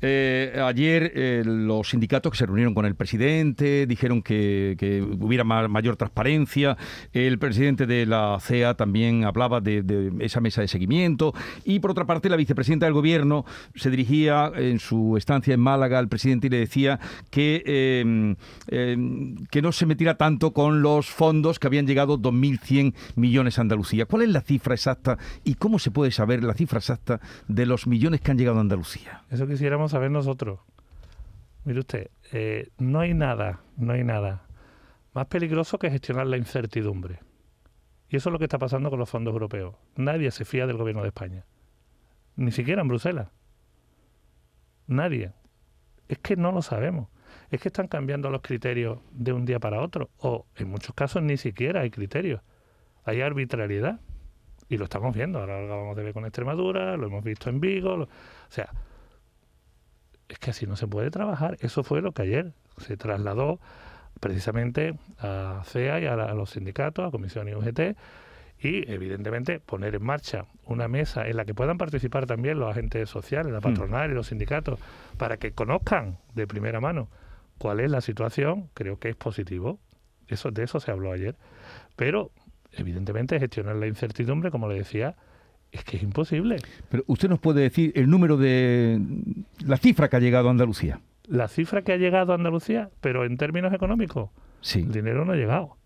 Eh, 0.00 0.60
ayer 0.62 1.12
eh, 1.14 1.42
los 1.44 1.90
sindicatos 1.90 2.32
que 2.32 2.38
se 2.38 2.46
reunieron 2.46 2.74
con 2.74 2.86
el 2.86 2.94
presidente 2.94 3.86
dijeron 3.86 4.22
que, 4.22 4.76
hubiera 5.20 5.44
mayor 5.44 5.96
transparencia. 5.96 6.76
El 7.12 7.38
presidente 7.38 7.86
de 7.86 8.06
la 8.06 8.38
CEA 8.40 8.74
también 8.74 9.24
hablaba 9.24 9.60
de, 9.60 10.12
esa 10.20 10.40
mesa 10.40 10.60
de 10.60 10.68
seguimiento. 10.68 11.34
Y 11.64 11.80
por 11.80 11.90
otra 11.90 12.06
parte, 12.06 12.28
la 12.28 12.36
vicepresidenta 12.36 12.86
del 12.86 12.94
gobierno 12.94 13.44
se 13.74 13.90
dirigía 13.90 14.50
en 14.54 14.78
su 14.78 15.16
estancia 15.16 15.54
en 15.54 15.60
Málaga 15.60 15.98
al 15.98 16.08
presidente 16.08 16.46
y 16.46 16.50
le 16.50 16.58
decía 16.58 17.00
que, 17.30 17.62
em, 17.66 19.36
que 19.50 19.62
no 19.62 19.72
se 19.72 19.86
metiera 19.86 20.16
tanto 20.16 20.52
con 20.52 20.82
los 20.82 21.06
fondos 21.06 21.58
que 21.58 21.66
habían 21.66 21.86
llegado 21.86 22.16
2.100 22.24 22.94
millones 23.14 23.58
a 23.58 23.60
Andalucía. 23.60 24.06
¿Cuál 24.06 24.22
es 24.22 24.30
la 24.30 24.40
cifra 24.40 24.74
exacta 24.74 25.18
y 25.44 25.54
cómo 25.54 25.78
se 25.78 25.90
puede 25.90 26.10
saber 26.10 26.42
la 26.42 26.54
cifra 26.54 26.78
exacta 26.78 27.20
de 27.46 27.66
los 27.66 27.86
millones 27.86 28.20
que 28.20 28.30
han 28.30 28.38
llegado 28.38 28.58
a 28.58 28.62
Andalucía? 28.62 29.22
Eso 29.30 29.46
quisiéramos 29.46 29.92
saber 29.92 30.10
nosotros. 30.10 30.60
Mire 31.64 31.80
usted, 31.80 32.10
eh, 32.32 32.70
no 32.78 33.00
hay 33.00 33.14
nada, 33.14 33.60
no 33.76 33.92
hay 33.92 34.02
nada 34.02 34.44
más 35.14 35.26
peligroso 35.26 35.78
que 35.78 35.90
gestionar 35.90 36.26
la 36.26 36.36
incertidumbre. 36.36 37.20
Y 38.08 38.16
eso 38.16 38.28
es 38.28 38.32
lo 38.32 38.38
que 38.38 38.44
está 38.44 38.58
pasando 38.58 38.90
con 38.90 38.98
los 38.98 39.08
fondos 39.08 39.32
europeos. 39.32 39.76
Nadie 39.96 40.30
se 40.30 40.44
fía 40.44 40.66
del 40.66 40.76
gobierno 40.76 41.02
de 41.02 41.08
España. 41.08 41.46
Ni 42.36 42.50
siquiera 42.50 42.82
en 42.82 42.88
Bruselas. 42.88 43.28
Nadie. 44.86 45.32
Es 46.08 46.18
que 46.18 46.36
no 46.36 46.52
lo 46.52 46.62
sabemos. 46.62 47.08
Es 47.54 47.60
que 47.60 47.68
están 47.68 47.86
cambiando 47.86 48.30
los 48.30 48.42
criterios 48.42 48.98
de 49.12 49.32
un 49.32 49.44
día 49.44 49.60
para 49.60 49.80
otro. 49.80 50.10
O 50.18 50.44
en 50.56 50.68
muchos 50.68 50.92
casos 50.92 51.22
ni 51.22 51.36
siquiera 51.36 51.82
hay 51.82 51.90
criterios. 51.90 52.40
Hay 53.04 53.20
arbitrariedad. 53.20 54.00
Y 54.68 54.76
lo 54.76 54.84
estamos 54.84 55.14
viendo. 55.14 55.38
Ahora 55.38 55.60
lo 55.60 55.66
acabamos 55.66 55.96
de 55.96 56.02
ver 56.02 56.12
con 56.12 56.24
Extremadura, 56.24 56.96
lo 56.96 57.06
hemos 57.06 57.22
visto 57.22 57.50
en 57.50 57.60
Vigo. 57.60 57.94
O 57.94 58.08
sea, 58.48 58.70
es 60.28 60.36
que 60.40 60.50
así 60.50 60.66
no 60.66 60.74
se 60.74 60.88
puede 60.88 61.12
trabajar. 61.12 61.56
Eso 61.60 61.84
fue 61.84 62.02
lo 62.02 62.10
que 62.10 62.22
ayer 62.22 62.52
se 62.78 62.96
trasladó 62.96 63.60
precisamente 64.18 64.98
a 65.20 65.62
CEA 65.64 66.00
y 66.00 66.06
a, 66.06 66.16
los 66.34 66.50
sindicatos, 66.50 67.06
a 67.06 67.12
Comisión 67.12 67.48
y 67.48 67.54
UGT, 67.54 67.96
y 68.58 68.90
evidentemente 68.90 69.60
poner 69.60 69.94
en 69.94 70.02
marcha 70.02 70.46
una 70.64 70.88
mesa 70.88 71.28
en 71.28 71.36
la 71.36 71.44
que 71.44 71.54
puedan 71.54 71.78
participar 71.78 72.26
también 72.26 72.58
los 72.58 72.68
agentes 72.68 73.08
sociales, 73.08 73.52
la 73.52 73.60
mm. 73.60 73.62
patronal 73.62 74.10
y 74.10 74.14
los 74.14 74.26
sindicatos, 74.26 74.80
para 75.18 75.36
que 75.36 75.52
conozcan 75.52 76.18
de 76.34 76.48
primera 76.48 76.80
mano 76.80 77.08
cuál 77.58 77.80
es 77.80 77.90
la 77.90 78.00
situación, 78.00 78.70
creo 78.74 78.98
que 78.98 79.10
es 79.10 79.16
positivo. 79.16 79.78
Eso, 80.28 80.50
de 80.50 80.64
eso 80.64 80.80
se 80.80 80.90
habló 80.90 81.12
ayer. 81.12 81.36
Pero, 81.96 82.30
evidentemente, 82.72 83.38
gestionar 83.38 83.76
la 83.76 83.86
incertidumbre, 83.86 84.50
como 84.50 84.68
le 84.68 84.76
decía, 84.76 85.16
es 85.70 85.84
que 85.84 85.96
es 85.96 86.02
imposible. 86.02 86.56
Pero 86.88 87.04
usted 87.06 87.28
nos 87.28 87.40
puede 87.40 87.62
decir 87.62 87.92
el 87.96 88.08
número 88.08 88.36
de 88.36 89.00
la 89.64 89.76
cifra 89.76 90.08
que 90.08 90.16
ha 90.16 90.20
llegado 90.20 90.48
a 90.48 90.50
Andalucía. 90.52 91.00
La 91.26 91.48
cifra 91.48 91.82
que 91.82 91.92
ha 91.92 91.96
llegado 91.96 92.32
a 92.32 92.36
Andalucía, 92.36 92.90
pero 93.00 93.24
en 93.24 93.36
términos 93.36 93.72
económicos, 93.72 94.30
sí. 94.60 94.80
el 94.80 94.92
dinero 94.92 95.24
no 95.24 95.32
ha 95.32 95.36
llegado. 95.36 95.76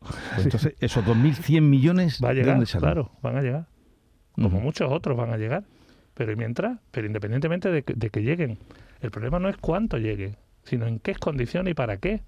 Pues 0.00 0.44
entonces, 0.44 0.74
esos 0.80 1.04
2.100 1.04 1.60
millones, 1.60 2.20
Va 2.24 2.30
a 2.30 2.32
llegar, 2.32 2.62
Claro, 2.64 3.12
van 3.22 3.36
a 3.36 3.42
llegar. 3.42 3.66
Como 4.32 4.60
muchos 4.60 4.90
otros 4.90 5.16
van 5.16 5.32
a 5.32 5.36
llegar. 5.36 5.64
Pero 6.20 6.36
mientras, 6.36 6.78
pero 6.90 7.06
independientemente 7.06 7.70
de 7.70 7.82
que, 7.82 8.22
lleguen, 8.22 8.58
el 9.00 9.10
problema 9.10 9.38
no 9.38 9.48
es 9.48 9.56
cuánto 9.56 9.96
llegue, 9.96 10.36
sino 10.64 10.86
en 10.86 10.98
qué 10.98 11.14
condiciones 11.14 11.70
y 11.70 11.74
para 11.74 11.96
qué. 11.96 12.20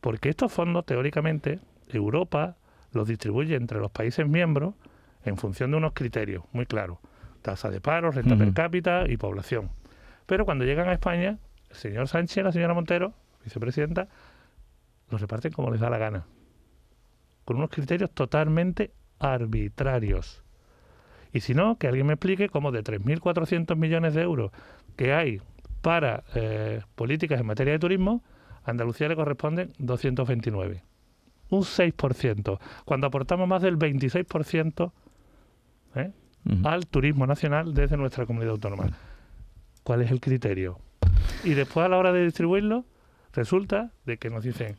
Porque 0.00 0.28
estos 0.28 0.52
fondos, 0.52 0.84
teóricamente, 0.86 1.60
Europa 1.86 2.56
los 2.90 3.06
distribuye 3.06 3.54
entre 3.54 3.78
los 3.78 3.92
países 3.92 4.26
miembros 4.26 4.74
en 5.24 5.36
función 5.36 5.70
de 5.70 5.76
unos 5.76 5.92
criterios 5.92 6.42
muy 6.50 6.66
claros. 6.66 6.98
Tasa 7.42 7.70
de 7.70 7.80
paro, 7.80 8.10
renta 8.10 8.36
per 8.36 8.52
cápita 8.54 9.04
y 9.08 9.16
población. 9.16 9.70
Pero 10.26 10.44
cuando 10.44 10.64
llegan 10.64 10.88
a 10.88 10.92
España, 10.92 11.38
el 11.68 11.76
señor 11.76 12.08
Sánchez 12.08 12.38
y 12.38 12.42
la 12.42 12.50
señora 12.50 12.74
Montero, 12.74 13.12
vicepresidenta, 13.44 14.08
los 15.10 15.20
reparten 15.20 15.52
como 15.52 15.70
les 15.70 15.78
da 15.78 15.90
la 15.90 15.98
gana 15.98 16.26
con 17.44 17.56
unos 17.56 17.70
criterios 17.70 18.10
totalmente 18.10 18.90
arbitrarios. 19.20 20.42
Y 21.32 21.40
si 21.40 21.54
no, 21.54 21.78
que 21.78 21.88
alguien 21.88 22.06
me 22.06 22.14
explique 22.14 22.48
cómo 22.48 22.72
de 22.72 22.82
3.400 22.82 23.76
millones 23.76 24.14
de 24.14 24.22
euros 24.22 24.50
que 24.96 25.12
hay 25.12 25.40
para 25.80 26.24
eh, 26.34 26.82
políticas 26.94 27.40
en 27.40 27.46
materia 27.46 27.72
de 27.72 27.78
turismo, 27.78 28.22
a 28.64 28.70
Andalucía 28.70 29.08
le 29.08 29.16
corresponden 29.16 29.72
229. 29.78 30.82
Un 31.50 31.62
6%, 31.62 32.58
cuando 32.84 33.06
aportamos 33.06 33.48
más 33.48 33.62
del 33.62 33.78
26% 33.78 34.92
¿eh? 35.96 36.12
al 36.64 36.86
turismo 36.86 37.26
nacional 37.26 37.74
desde 37.74 37.96
nuestra 37.96 38.26
comunidad 38.26 38.52
autónoma. 38.52 38.90
¿Cuál 39.82 40.02
es 40.02 40.10
el 40.10 40.20
criterio? 40.20 40.78
Y 41.44 41.54
después 41.54 41.86
a 41.86 41.88
la 41.88 41.98
hora 41.98 42.12
de 42.12 42.24
distribuirlo, 42.24 42.84
resulta 43.32 43.92
de 44.04 44.18
que 44.18 44.30
nos 44.30 44.44
dicen, 44.44 44.76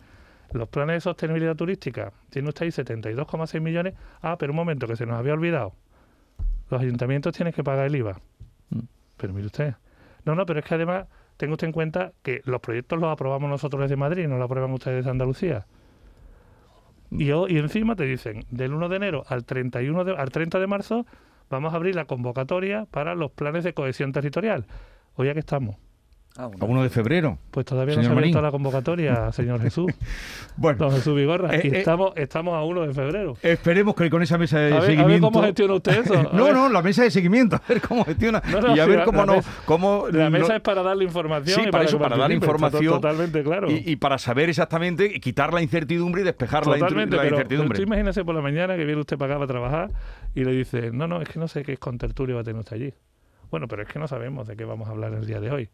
los 0.53 0.69
planes 0.69 0.95
de 0.97 1.01
sostenibilidad 1.01 1.55
turística, 1.55 2.13
tiene 2.29 2.49
usted 2.49 2.65
ahí 2.65 2.71
72,6 2.71 3.61
millones. 3.61 3.95
Ah, 4.21 4.37
pero 4.37 4.51
un 4.51 4.57
momento, 4.57 4.87
que 4.87 4.95
se 4.95 5.05
nos 5.05 5.17
había 5.17 5.33
olvidado. 5.33 5.73
Los 6.71 6.81
ayuntamientos 6.81 7.35
tienen 7.35 7.53
que 7.53 7.63
pagar 7.63 7.85
el 7.85 7.95
IVA. 7.95 8.19
Mm. 8.69 8.79
Pero 9.17 9.33
mire 9.33 9.45
usted. 9.45 9.75
No, 10.25 10.35
no, 10.35 10.45
pero 10.45 10.59
es 10.59 10.65
que 10.65 10.73
además 10.73 11.05
tenga 11.35 11.53
usted 11.53 11.67
en 11.67 11.73
cuenta 11.73 12.13
que 12.23 12.41
los 12.45 12.61
proyectos 12.61 12.99
los 12.99 13.11
aprobamos 13.11 13.49
nosotros 13.49 13.81
desde 13.81 13.97
Madrid, 13.97 14.27
no 14.27 14.37
los 14.37 14.45
aprueban 14.45 14.71
ustedes 14.71 14.97
desde 14.97 15.11
Andalucía. 15.11 15.67
Y, 17.11 17.25
y 17.25 17.57
encima 17.57 17.95
te 17.95 18.05
dicen, 18.05 18.45
del 18.49 18.73
1 18.73 18.87
de 18.87 18.95
enero 18.95 19.23
al, 19.27 19.43
31 19.43 20.05
de, 20.05 20.15
al 20.15 20.29
30 20.29 20.59
de 20.59 20.67
marzo 20.67 21.05
vamos 21.49 21.73
a 21.73 21.75
abrir 21.75 21.93
la 21.93 22.05
convocatoria 22.05 22.85
para 22.85 23.15
los 23.15 23.31
planes 23.31 23.65
de 23.65 23.73
cohesión 23.73 24.13
territorial. 24.13 24.65
Hoy 25.15 25.27
aquí 25.27 25.39
estamos. 25.39 25.75
A 26.37 26.47
1 26.47 26.83
de 26.83 26.89
febrero. 26.89 27.37
Pues 27.51 27.65
todavía 27.65 27.95
no 27.97 28.03
se 28.03 28.07
ha 28.07 28.11
abierto 28.13 28.41
la 28.41 28.51
convocatoria, 28.51 29.31
señor 29.33 29.61
Jesús. 29.61 29.91
bueno. 30.55 30.79
Don 30.79 30.91
Jesús 30.91 31.13
Vigorra. 31.13 31.53
Eh, 31.55 31.61
y 31.65 31.67
eh, 31.67 31.79
estamos, 31.79 32.13
estamos 32.15 32.53
a 32.53 32.63
1 32.63 32.87
de 32.87 32.93
febrero. 32.93 33.37
Esperemos 33.41 33.95
que 33.95 34.09
con 34.09 34.21
esa 34.21 34.37
mesa 34.37 34.59
de 34.59 34.81
seguimiento... 34.81 35.03
A 35.03 35.07
ver 35.07 35.19
cómo 35.19 35.41
gestiona 35.41 35.73
usted 35.73 36.05
eso. 36.05 36.29
no, 36.33 36.53
no, 36.53 36.69
la 36.69 36.81
mesa 36.81 37.03
de 37.03 37.11
seguimiento. 37.11 37.55
A 37.61 37.61
ver 37.67 37.81
cómo 37.81 38.05
gestiona. 38.05 38.41
y 38.73 38.79
a 38.79 38.85
ver 38.85 39.03
cómo 39.03 39.25
no... 39.25 39.41
cómo, 39.65 40.05
la 40.09 40.29
mesa 40.29 40.55
es 40.55 40.61
para 40.61 40.81
darle 40.81 41.03
información. 41.03 41.65
Sí, 41.65 41.69
para, 41.69 41.83
eso, 41.83 41.99
para 41.99 42.15
dar 42.15 42.31
información. 42.31 42.93
Totalmente 42.93 43.43
claro. 43.43 43.67
Y, 43.69 43.95
para 43.97 44.17
saber 44.17 44.49
exactamente, 44.49 45.19
quitar 45.19 45.53
la 45.53 45.61
incertidumbre 45.61 46.21
y 46.21 46.23
despejar 46.23 46.65
la, 46.65 46.77
incertidumbre. 46.77 47.77
Pero 47.77 47.83
imagínese 47.83 48.23
por 48.23 48.35
la 48.35 48.41
mañana 48.41 48.77
que 48.77 48.85
viene 48.85 49.01
usted 49.01 49.17
para 49.17 49.35
acá 49.35 49.43
a 49.43 49.47
trabajar 49.47 49.91
y 50.33 50.45
le 50.45 50.51
dice, 50.53 50.91
no, 50.91 51.07
no, 51.07 51.21
es 51.21 51.27
que 51.27 51.39
no 51.39 51.47
sé 51.47 51.63
qué 51.63 51.77
contertulio 51.77 52.35
va 52.35 52.41
a 52.41 52.43
tener 52.43 52.59
usted 52.59 52.77
allí. 52.77 52.93
Bueno, 53.49 53.67
pero 53.67 53.83
es 53.83 53.89
que 53.89 53.99
no 53.99 54.07
sabemos 54.07 54.47
de 54.47 54.55
qué 54.55 54.63
vamos 54.63 54.87
a 54.87 54.91
hablar 54.91 55.13
el 55.13 55.25
día 55.25 55.41
de 55.41 55.51
hoy 55.51 55.69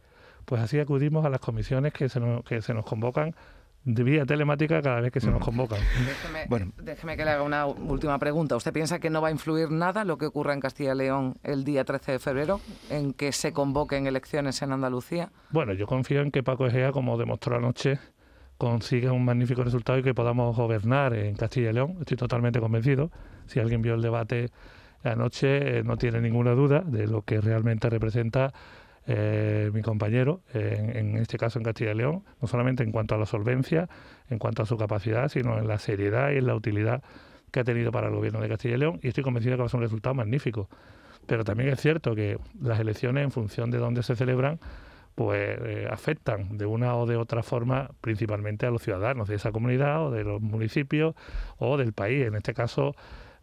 pues 0.47 0.61
así 0.61 0.79
acudimos 0.79 1.25
a 1.25 1.29
las 1.29 1.41
comisiones 1.41 1.91
que 1.91 2.07
se 2.07 2.21
nos, 2.21 2.41
que 2.45 2.61
se 2.61 2.73
nos 2.73 2.85
convocan 2.85 3.35
de 3.83 4.03
vía 4.03 4.25
telemática 4.25 4.81
cada 4.81 5.01
vez 5.01 5.11
que 5.11 5.19
se 5.19 5.29
nos 5.29 5.43
convocan. 5.43 5.79
Déjeme, 6.05 6.45
bueno. 6.47 6.71
déjeme 6.81 7.17
que 7.17 7.25
le 7.25 7.31
haga 7.31 7.43
una 7.43 7.65
última 7.65 8.17
pregunta. 8.17 8.55
¿Usted 8.55 8.71
piensa 8.71 8.99
que 8.99 9.09
no 9.09 9.21
va 9.21 9.27
a 9.27 9.31
influir 9.31 9.71
nada 9.71 10.05
lo 10.05 10.17
que 10.17 10.25
ocurra 10.25 10.53
en 10.53 10.61
Castilla 10.61 10.93
y 10.93 10.97
León 10.97 11.35
el 11.43 11.65
día 11.65 11.83
13 11.83 12.13
de 12.13 12.19
febrero, 12.19 12.61
en 12.89 13.11
que 13.11 13.33
se 13.33 13.51
convoquen 13.51 14.07
elecciones 14.07 14.61
en 14.61 14.71
Andalucía? 14.71 15.31
Bueno, 15.51 15.73
yo 15.73 15.85
confío 15.85 16.21
en 16.21 16.31
que 16.31 16.43
Paco 16.43 16.65
Egea, 16.65 16.93
como 16.93 17.17
demostró 17.17 17.57
anoche, 17.57 17.99
consiga 18.57 19.11
un 19.11 19.25
magnífico 19.25 19.65
resultado 19.65 19.99
y 19.99 20.03
que 20.03 20.13
podamos 20.13 20.55
gobernar 20.55 21.13
en 21.13 21.35
Castilla 21.35 21.71
y 21.71 21.73
León. 21.73 21.97
Estoy 21.99 22.15
totalmente 22.15 22.61
convencido. 22.61 23.11
Si 23.47 23.59
alguien 23.59 23.81
vio 23.81 23.95
el 23.95 24.01
debate 24.01 24.49
anoche, 25.03 25.79
eh, 25.79 25.83
no 25.83 25.97
tiene 25.97 26.21
ninguna 26.21 26.51
duda 26.51 26.83
de 26.85 27.05
lo 27.05 27.23
que 27.23 27.41
realmente 27.41 27.89
representa 27.89 28.53
eh, 29.07 29.71
mi 29.73 29.81
compañero, 29.81 30.41
en, 30.53 31.17
este 31.17 31.37
caso 31.37 31.59
en 31.59 31.63
Castilla 31.63 31.91
y 31.91 31.95
León, 31.95 32.23
no 32.41 32.47
solamente 32.47 32.83
en 32.83 32.91
cuanto 32.91 33.15
a 33.15 33.17
la 33.17 33.25
solvencia, 33.25 33.89
en 34.29 34.37
cuanto 34.37 34.63
a 34.63 34.65
su 34.65 34.77
capacidad, 34.77 35.29
sino 35.29 35.57
en 35.57 35.67
la 35.67 35.79
seriedad 35.79 36.31
y 36.31 36.37
en 36.37 36.47
la 36.47 36.55
utilidad 36.55 37.01
que 37.51 37.61
ha 37.61 37.63
tenido 37.63 37.91
para 37.91 38.07
el 38.07 38.13
gobierno 38.13 38.41
de 38.41 38.49
Castilla 38.49 38.75
y 38.75 38.77
León, 38.79 38.99
y 39.01 39.07
estoy 39.07 39.23
convencido 39.23 39.55
que 39.55 39.61
va 39.61 39.65
a 39.67 39.69
ser 39.69 39.77
un 39.77 39.83
resultado 39.83 40.13
magnífico. 40.13 40.69
Pero 41.25 41.43
también 41.43 41.69
es 41.69 41.79
cierto 41.79 42.15
que 42.15 42.37
las 42.61 42.79
elecciones, 42.79 43.23
en 43.23 43.31
función 43.31 43.71
de 43.71 43.77
dónde 43.77 44.03
se 44.03 44.15
celebran, 44.15 44.59
pues 45.15 45.57
eh, 45.63 45.87
afectan 45.89 46.57
de 46.57 46.65
una 46.65 46.95
o 46.95 47.05
de 47.05 47.17
otra 47.17 47.43
forma 47.43 47.89
principalmente 48.01 48.65
a 48.65 48.71
los 48.71 48.83
ciudadanos 48.83 49.27
de 49.27 49.35
esa 49.35 49.51
comunidad 49.51 50.05
o 50.05 50.11
de 50.11 50.23
los 50.23 50.41
municipios 50.41 51.15
o 51.57 51.77
del 51.77 51.93
país. 51.93 52.25
En 52.27 52.35
este 52.35 52.53
caso, 52.53 52.95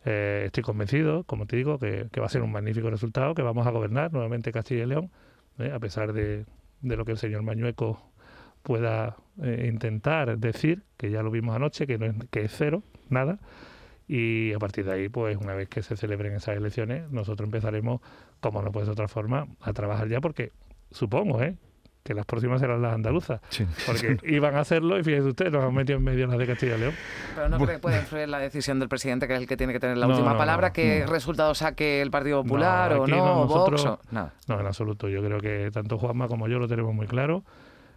eh, 0.05 0.45
estoy 0.47 0.63
convencido, 0.63 1.25
como 1.25 1.47
te 1.47 1.57
digo, 1.57 1.79
que, 1.79 2.07
que 2.13 2.21
va 2.21 2.27
a 2.27 2.29
ser 2.29 2.43
un 2.43 2.53
magnífico 2.53 2.91
resultado, 2.91 3.35
que 3.35 3.43
vamos 3.43 3.67
a 3.67 3.71
gobernar 3.71 4.13
nuevamente 4.13 4.53
Castilla 4.53 4.85
y 4.85 4.87
León 4.87 5.11
¿eh? 5.59 5.71
a 5.73 5.79
pesar 5.79 6.13
de, 6.13 6.45
lo 6.83 7.05
que 7.05 7.13
el 7.13 7.19
señor 7.19 7.43
Mañueco 7.43 8.01
pueda 8.63 9.17
eh, 9.43 9.69
intentar 9.71 10.39
decir, 10.39 10.83
que 10.97 11.11
ya 11.11 11.23
lo 11.23 11.31
vimos 11.31 11.55
anoche, 11.55 11.87
que, 11.87 11.99
no 11.99 12.07
es, 12.07 12.15
que 12.31 12.43
es 12.43 12.53
cero, 12.57 12.83
nada. 13.11 13.39
Y 14.07 14.53
a 14.53 14.59
partir 14.59 14.85
de 14.85 14.93
ahí, 14.93 15.09
pues 15.09 15.37
una 15.37 15.55
vez 15.55 15.69
que 15.69 15.83
se 15.83 15.97
celebren 15.97 16.35
esas 16.35 16.57
elecciones, 16.57 17.11
nosotros 17.11 17.47
empezaremos, 17.47 18.01
como 18.41 18.63
no 18.63 18.71
puede 18.71 18.87
ser 18.87 18.95
de 18.95 19.03
otra 19.03 19.09
forma, 19.09 19.49
a 19.61 19.73
trabajar 19.73 20.09
ya, 20.09 20.21
porque 20.21 20.53
supongo, 20.91 21.43
¿eh? 21.43 21.57
Que 22.05 22.13
las 22.15 22.27
próximas 22.27 22.61
serán 22.61 22.83
las 22.83 22.93
andaluzas. 22.95 23.41
Sí. 23.49 23.67
Porque 23.87 24.19
iban 24.25 24.55
a 24.55 24.61
hacerlo 24.61 24.99
y 24.99 25.03
fíjese 25.03 25.29
usted, 25.29 25.51
nos 25.51 25.65
han 25.65 25.73
metido 25.75 25.97
en 25.99 26.05
medio 26.05 26.27
las 26.27 26.37
de 26.39 26.47
Castilla 26.47 26.77
y 26.77 26.81
León. 26.81 26.95
Pero 27.35 27.49
no 27.49 27.57
cree 27.59 27.77
que 27.77 27.79
puede 27.79 27.99
influir 27.99 28.29
la 28.29 28.39
decisión 28.39 28.79
del 28.79 28.91
presidente, 28.91 29.27
que 29.27 29.35
es 29.35 29.41
el 29.41 29.47
que 29.49 29.57
tiene 29.57 29.73
que 29.73 29.81
tener 29.81 29.97
la 29.97 30.07
No, 30.07 30.13
última 30.13 30.33
no, 30.33 30.39
palabra, 30.39 30.69
no, 30.69 30.73
qué 30.75 31.05
no. 31.07 31.11
resultado 31.13 31.55
saque 31.55 32.03
el 32.03 32.11
Partido 32.11 32.43
Popular 32.43 32.93
o 32.93 33.07
no, 33.07 33.17
no, 33.17 33.41
o 33.43 33.47
Vox. 33.47 33.55
nosotros- 33.73 33.87
o-. 33.87 34.01
No, 34.13 34.61
en 34.61 34.67
absoluto. 34.67 35.09
Yo 35.09 35.23
creo 35.25 35.41
que 35.41 35.71
tanto 35.73 35.97
Juanma 35.99 36.29
como 36.29 36.47
yo 36.47 36.59
lo 36.59 36.69
tenemos 36.69 36.95
muy 36.95 37.07
claro. 37.07 37.43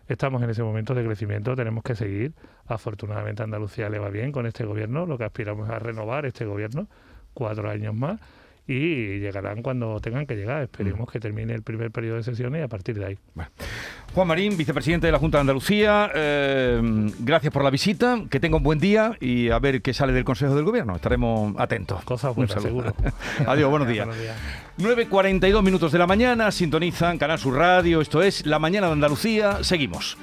Estamos 0.07 0.41
en 0.41 0.49
ese 0.51 0.63
momento 0.63 0.93
de 0.95 1.03
crecimiento, 1.03 1.53
tenemos 1.57 1.83
que 1.83 1.93
seguir. 1.93 2.31
Afortunadamente 2.65 3.41
a 3.41 3.45
Andalucía 3.45 3.89
le 3.89 3.99
va 3.99 4.09
bien 4.09 4.31
con 4.31 4.45
este 4.45 4.63
gobierno, 4.63 5.05
lo 5.05 5.17
que 5.17 5.25
aspiramos 5.25 5.67
es 5.67 5.75
a 5.75 5.79
renovar 5.79 6.25
este 6.25 6.45
gobierno, 6.45 6.87
cuatro 7.33 7.69
años 7.69 7.93
más, 7.93 8.21
y 8.67 9.19
llegarán 9.19 9.61
cuando 9.61 9.99
tengan 10.01 10.25
que 10.25 10.35
llegar. 10.35 10.63
Esperemos 10.63 11.09
que 11.09 11.19
termine 11.19 11.53
el 11.53 11.61
primer 11.61 11.89
periodo 11.91 12.17
de 12.17 12.23
sesiones 12.23 12.59
y 12.61 12.63
a 12.63 12.67
partir 12.67 12.99
de 12.99 13.05
ahí. 13.05 13.17
Juan 14.13 14.27
Marín, 14.27 14.57
vicepresidente 14.57 15.07
de 15.07 15.11
la 15.11 15.19
Junta 15.19 15.37
de 15.37 15.41
Andalucía, 15.41 16.11
eh, 16.13 17.11
gracias 17.19 17.53
por 17.53 17.63
la 17.63 17.69
visita, 17.69 18.23
que 18.29 18.39
tenga 18.39 18.57
un 18.57 18.63
buen 18.63 18.79
día 18.79 19.13
y 19.21 19.49
a 19.49 19.59
ver 19.59 19.81
qué 19.81 19.93
sale 19.93 20.11
del 20.11 20.25
Consejo 20.25 20.53
del 20.55 20.65
Gobierno. 20.65 20.95
Estaremos 20.95 21.55
atentos. 21.57 22.03
Cosas 22.03 22.35
buenas, 22.35 22.61
seguro. 22.61 22.93
Adiós, 23.47 23.69
buenos 23.69 23.87
días. 23.87 24.05
Buenos 24.05 24.21
días. 24.21 24.37
9.42 24.79 25.63
minutos 25.63 25.91
de 25.91 25.99
la 25.99 26.07
mañana, 26.07 26.51
sintonizan 26.51 27.17
Canal 27.17 27.39
Sur 27.39 27.55
Radio, 27.55 28.01
esto 28.01 28.21
es 28.21 28.45
La 28.45 28.59
Mañana 28.59 28.87
de 28.87 28.93
Andalucía, 28.93 29.63
seguimos. 29.63 30.17